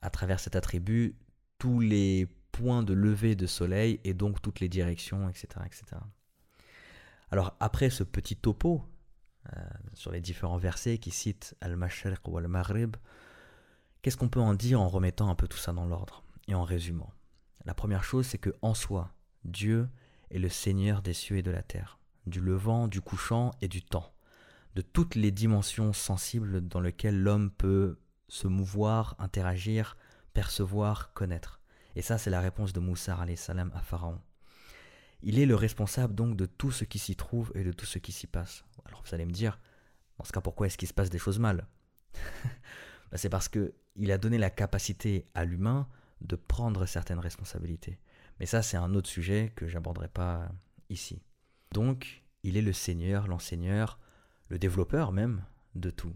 à 0.00 0.10
travers 0.10 0.40
cet 0.40 0.56
attribut 0.56 1.16
tous 1.58 1.80
les 1.80 2.28
points 2.52 2.82
de 2.82 2.94
lever 2.94 3.34
de 3.34 3.46
soleil 3.46 4.00
et 4.04 4.14
donc 4.14 4.40
toutes 4.40 4.60
les 4.60 4.68
directions, 4.68 5.28
etc. 5.28 5.48
etc. 5.66 6.00
Alors 7.30 7.56
après 7.60 7.90
ce 7.90 8.04
petit 8.04 8.36
topo 8.36 8.84
euh, 9.54 9.60
sur 9.94 10.12
les 10.12 10.20
différents 10.20 10.58
versets 10.58 10.98
qui 10.98 11.10
citent 11.10 11.56
Al-Mashriq 11.60 12.26
ou 12.26 12.38
Al-Maghrib, 12.38 12.96
Qu'est-ce 14.02 14.16
qu'on 14.16 14.28
peut 14.28 14.40
en 14.40 14.54
dire 14.54 14.80
en 14.80 14.88
remettant 14.88 15.28
un 15.28 15.34
peu 15.34 15.48
tout 15.48 15.58
ça 15.58 15.72
dans 15.72 15.84
l'ordre 15.84 16.22
et 16.46 16.54
en 16.54 16.62
résumant? 16.62 17.12
La 17.64 17.74
première 17.74 18.04
chose, 18.04 18.26
c'est 18.26 18.38
que 18.38 18.54
en 18.62 18.72
soi, 18.72 19.12
Dieu 19.44 19.88
est 20.30 20.38
le 20.38 20.48
Seigneur 20.48 21.02
des 21.02 21.14
cieux 21.14 21.38
et 21.38 21.42
de 21.42 21.50
la 21.50 21.62
terre, 21.62 21.98
du 22.26 22.40
levant, 22.40 22.86
du 22.86 23.00
couchant 23.00 23.50
et 23.60 23.66
du 23.66 23.82
temps, 23.82 24.14
de 24.76 24.82
toutes 24.82 25.16
les 25.16 25.32
dimensions 25.32 25.92
sensibles 25.92 26.66
dans 26.68 26.80
lesquelles 26.80 27.20
l'homme 27.20 27.50
peut 27.50 27.98
se 28.28 28.46
mouvoir, 28.46 29.16
interagir, 29.18 29.96
percevoir, 30.32 31.12
connaître. 31.12 31.60
Et 31.96 32.02
ça, 32.02 32.18
c'est 32.18 32.30
la 32.30 32.40
réponse 32.40 32.72
de 32.72 32.80
Moussa 32.80 33.18
salam 33.34 33.72
à 33.74 33.80
Pharaon. 33.80 34.20
Il 35.22 35.38
est 35.38 35.46
le 35.46 35.54
responsable 35.54 36.14
donc 36.14 36.36
de 36.36 36.46
tout 36.46 36.70
ce 36.70 36.84
qui 36.84 36.98
s'y 36.98 37.16
trouve 37.16 37.52
et 37.54 37.64
de 37.64 37.72
tout 37.72 37.86
ce 37.86 37.98
qui 37.98 38.12
s'y 38.12 38.26
passe. 38.26 38.64
Alors 38.84 39.02
vous 39.04 39.14
allez 39.14 39.26
me 39.26 39.32
dire, 39.32 39.58
dans 40.18 40.24
ce 40.24 40.32
cas, 40.32 40.40
pourquoi 40.40 40.66
est-ce 40.66 40.78
qu'il 40.78 40.88
se 40.88 40.94
passe 40.94 41.10
des 41.10 41.18
choses 41.18 41.38
mal? 41.38 41.66
Bah, 43.10 43.16
C'est 43.16 43.30
parce 43.30 43.48
qu'il 43.48 44.12
a 44.12 44.18
donné 44.18 44.36
la 44.36 44.50
capacité 44.50 45.24
à 45.34 45.46
l'humain 45.46 45.88
de 46.20 46.36
prendre 46.36 46.84
certaines 46.84 47.18
responsabilités. 47.18 47.98
Mais 48.38 48.44
ça, 48.44 48.60
c'est 48.62 48.76
un 48.76 48.94
autre 48.94 49.08
sujet 49.08 49.50
que 49.56 49.66
j'aborderai 49.66 50.08
pas 50.08 50.50
ici. 50.90 51.22
Donc, 51.72 52.22
il 52.42 52.58
est 52.58 52.62
le 52.62 52.74
Seigneur, 52.74 53.26
l'enseigneur, 53.26 53.98
le 54.48 54.58
développeur 54.58 55.12
même 55.12 55.42
de 55.74 55.90
tout. 55.90 56.14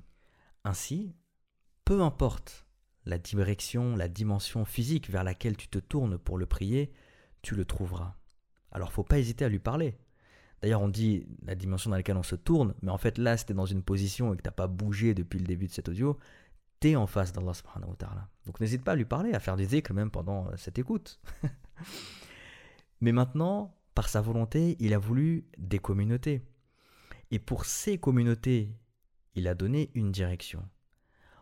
Ainsi, 0.64 1.14
peu 1.84 2.02
importe 2.02 2.66
la 3.04 3.18
direction, 3.18 3.96
la 3.96 4.08
dimension 4.08 4.64
physique 4.64 5.10
vers 5.10 5.24
laquelle 5.24 5.56
tu 5.56 5.68
te 5.68 5.78
tournes 5.78 6.18
pour 6.18 6.38
le 6.38 6.46
prier, 6.46 6.92
tu 7.42 7.54
le 7.54 7.64
trouveras. 7.64 8.16
Alors 8.72 8.92
faut 8.92 9.04
pas 9.04 9.18
hésiter 9.18 9.44
à 9.44 9.48
lui 9.48 9.58
parler. 9.58 9.96
D'ailleurs, 10.62 10.80
on 10.80 10.88
dit 10.88 11.26
la 11.44 11.54
dimension 11.54 11.90
dans 11.90 11.96
laquelle 11.96 12.16
on 12.16 12.22
se 12.22 12.36
tourne, 12.36 12.74
mais 12.82 12.90
en 12.90 12.98
fait 12.98 13.18
là, 13.18 13.36
si 13.36 13.46
tu 13.46 13.52
es 13.52 13.54
dans 13.54 13.66
une 13.66 13.82
position 13.82 14.32
et 14.32 14.36
que 14.36 14.42
tu 14.42 14.48
n'as 14.48 14.52
pas 14.52 14.68
bougé 14.68 15.12
depuis 15.14 15.38
le 15.38 15.46
début 15.46 15.66
de 15.66 15.72
cet 15.72 15.88
audio, 15.88 16.18
tu 16.80 16.90
es 16.90 16.96
en 16.96 17.06
face 17.06 17.32
d'Allah 17.32 17.54
subhanahu 17.54 17.90
wa 17.90 17.96
ta'ala. 17.96 18.28
Donc 18.46 18.60
n'hésite 18.60 18.82
pas 18.82 18.92
à 18.92 18.96
lui 18.96 19.04
parler, 19.04 19.32
à 19.32 19.40
faire 19.40 19.56
des 19.56 19.74
échos 19.74 19.92
même 19.92 20.10
pendant 20.10 20.46
euh, 20.48 20.56
cette 20.56 20.78
écoute. 20.78 21.20
mais 23.00 23.12
maintenant, 23.12 23.76
par 23.94 24.08
sa 24.08 24.20
volonté, 24.20 24.76
il 24.78 24.94
a 24.94 24.98
voulu 24.98 25.46
des 25.58 25.78
communautés. 25.78 26.42
Et 27.30 27.38
pour 27.38 27.64
ces 27.64 27.98
communautés, 27.98 28.76
il 29.34 29.48
a 29.48 29.54
donné 29.54 29.90
une 29.94 30.12
direction. 30.12 30.62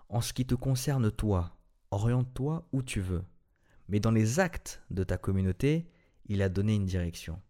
En 0.08 0.20
ce 0.20 0.32
qui 0.32 0.46
te 0.46 0.54
concerne 0.54 1.10
toi, 1.10 1.56
oriente-toi 1.90 2.66
où 2.72 2.82
tu 2.82 3.00
veux. 3.00 3.24
Mais 3.88 4.00
dans 4.00 4.10
les 4.10 4.40
actes 4.40 4.82
de 4.90 5.04
ta 5.04 5.18
communauté, 5.18 5.90
il 6.30 6.42
a 6.42 6.48
donné 6.48 6.76
une 6.76 6.86
direction. 6.86 7.42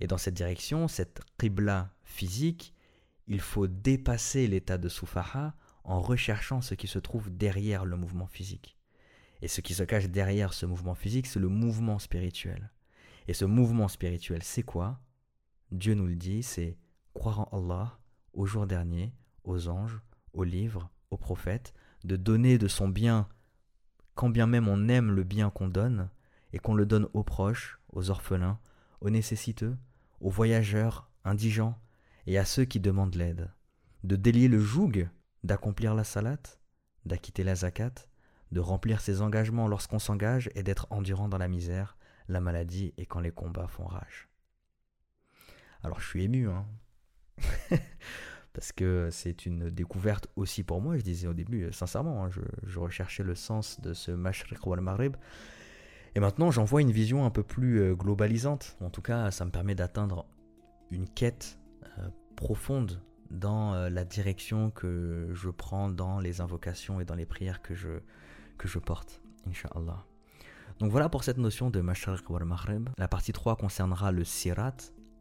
Et 0.00 0.06
dans 0.06 0.16
cette 0.16 0.34
direction, 0.34 0.86
cette 0.86 1.20
qibla 1.38 1.92
physique, 2.04 2.72
il 3.26 3.40
faut 3.40 3.66
dépasser 3.66 4.46
l'état 4.46 4.78
de 4.78 4.88
soufaha 4.88 5.56
en 5.82 6.00
recherchant 6.00 6.60
ce 6.60 6.74
qui 6.74 6.86
se 6.86 7.00
trouve 7.00 7.36
derrière 7.36 7.84
le 7.84 7.96
mouvement 7.96 8.28
physique. 8.28 8.78
Et 9.42 9.48
ce 9.48 9.60
qui 9.60 9.74
se 9.74 9.82
cache 9.82 10.08
derrière 10.08 10.52
ce 10.54 10.66
mouvement 10.66 10.94
physique, 10.94 11.26
c'est 11.26 11.40
le 11.40 11.48
mouvement 11.48 11.98
spirituel. 11.98 12.70
Et 13.26 13.34
ce 13.34 13.44
mouvement 13.44 13.88
spirituel, 13.88 14.42
c'est 14.44 14.62
quoi? 14.62 15.00
Dieu 15.72 15.94
nous 15.94 16.06
le 16.06 16.14
dit, 16.14 16.44
c'est 16.44 16.78
croire 17.12 17.40
en 17.52 17.58
Allah, 17.58 17.98
au 18.34 18.46
jour 18.46 18.68
dernier, 18.68 19.12
aux 19.42 19.68
anges, 19.68 20.00
aux 20.32 20.44
livres, 20.44 20.90
au 21.10 21.16
prophète, 21.16 21.74
de 22.04 22.14
donner 22.14 22.56
de 22.56 22.68
son 22.68 22.88
bien, 22.88 23.28
quand 24.14 24.30
bien 24.30 24.46
même 24.46 24.68
on 24.68 24.88
aime 24.88 25.10
le 25.10 25.24
bien 25.24 25.50
qu'on 25.50 25.68
donne, 25.68 26.08
et 26.52 26.58
qu'on 26.58 26.74
le 26.74 26.86
donne 26.86 27.08
aux 27.12 27.24
proches, 27.24 27.80
aux 27.96 28.10
orphelins, 28.10 28.60
aux 29.00 29.10
nécessiteux, 29.10 29.76
aux 30.20 30.30
voyageurs, 30.30 31.10
indigents, 31.24 31.78
et 32.26 32.38
à 32.38 32.44
ceux 32.44 32.66
qui 32.66 32.78
demandent 32.78 33.14
l'aide, 33.14 33.50
de 34.04 34.16
délier 34.16 34.48
le 34.48 34.60
joug, 34.60 35.08
d'accomplir 35.44 35.94
la 35.94 36.04
salat, 36.04 36.42
d'acquitter 37.06 37.42
la 37.42 37.54
zakat, 37.54 37.94
de 38.52 38.60
remplir 38.60 39.00
ses 39.00 39.22
engagements 39.22 39.66
lorsqu'on 39.66 39.98
s'engage 39.98 40.50
et 40.54 40.62
d'être 40.62 40.86
endurant 40.90 41.28
dans 41.28 41.38
la 41.38 41.48
misère, 41.48 41.96
la 42.28 42.40
maladie 42.40 42.92
et 42.98 43.06
quand 43.06 43.20
les 43.20 43.30
combats 43.30 43.66
font 43.66 43.86
rage. 43.86 44.28
Alors 45.82 46.00
je 46.00 46.06
suis 46.06 46.24
ému, 46.24 46.48
hein 46.48 46.66
parce 48.52 48.72
que 48.72 49.08
c'est 49.10 49.46
une 49.46 49.70
découverte 49.70 50.28
aussi 50.36 50.64
pour 50.64 50.82
moi. 50.82 50.98
Je 50.98 51.02
disais 51.02 51.28
au 51.28 51.34
début, 51.34 51.64
euh, 51.64 51.72
sincèrement, 51.72 52.24
hein, 52.24 52.30
je, 52.30 52.78
recherchais 52.78 53.22
le 53.22 53.34
sens 53.34 53.80
de 53.80 53.94
ce 53.94 54.10
Mashriq 54.10 54.66
wal 54.66 54.80
Maghrib. 54.80 55.16
Et 56.16 56.20
maintenant, 56.20 56.50
j'en 56.50 56.64
vois 56.64 56.82
une 56.82 56.90
vision 56.90 57.24
un 57.24 57.30
peu 57.30 57.44
plus 57.44 57.80
euh, 57.80 57.94
globalisante. 57.94 58.76
En 58.80 58.90
tout 58.90 59.02
cas, 59.02 59.30
ça 59.30 59.44
me 59.44 59.52
permet 59.52 59.76
d'atteindre 59.76 60.26
une 60.90 61.08
quête 61.08 61.60
euh, 61.98 62.08
profonde 62.34 63.00
dans 63.30 63.74
la 63.88 64.04
direction 64.04 64.70
que 64.70 65.30
je 65.32 65.50
prends 65.50 65.88
dans 65.88 66.20
les 66.20 66.40
invocations 66.40 67.00
et 67.00 67.04
dans 67.04 67.16
les 67.16 67.26
prières 67.26 67.60
que 67.60 67.74
je, 67.74 68.00
que 68.56 68.68
je 68.68 68.78
porte, 68.78 69.20
Inch'Allah. 69.48 70.04
Donc 70.78 70.92
voilà 70.92 71.08
pour 71.08 71.24
cette 71.24 71.38
notion 71.38 71.70
de 71.70 71.80
Mashriq 71.80 72.28
wal 72.30 72.44
Maghrib. 72.44 72.88
La 72.98 73.08
partie 73.08 73.32
3 73.32 73.56
concernera 73.56 74.12
le 74.12 74.24
Sirat, 74.24 74.76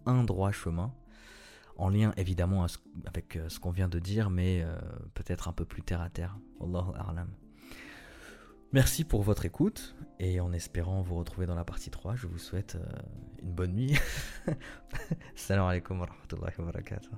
un 0.06 0.24
droit 0.24 0.52
chemin 0.52 0.94
en 1.78 1.90
lien 1.90 2.14
évidemment 2.18 2.66
avec 3.06 3.36
euh, 3.36 3.50
ce 3.50 3.60
qu'on 3.60 3.72
vient 3.72 3.90
de 3.90 4.00
dire, 4.00 4.30
mais 4.30 4.62
euh, 4.64 4.78
peut-être 5.14 5.48
un 5.48 5.54
peu 5.54 5.66
plus 5.66 5.82
terre 5.82 6.02
à 6.02 6.10
terre. 6.10 6.38
Allahu 6.62 6.92
a'lam. 6.96 7.30
Merci 8.76 9.06
pour 9.06 9.22
votre 9.22 9.46
écoute 9.46 9.96
et 10.20 10.42
en 10.42 10.52
espérant 10.52 11.02
vous 11.02 11.16
retrouver 11.16 11.48
dans 11.48 11.56
la 11.56 11.64
partie 11.64 11.90
3, 11.90 12.18
je 12.18 12.28
vous 12.28 12.38
souhaite 12.38 12.76
euh, 12.76 12.84
une 13.42 13.54
bonne 13.54 13.72
nuit. 13.72 13.98
Salam 15.36 15.66
alaikum 15.66 16.02
wa 16.02 16.08
rahmatullahi 16.08 16.54
wa 16.60 16.66
barakatuh. 16.66 17.12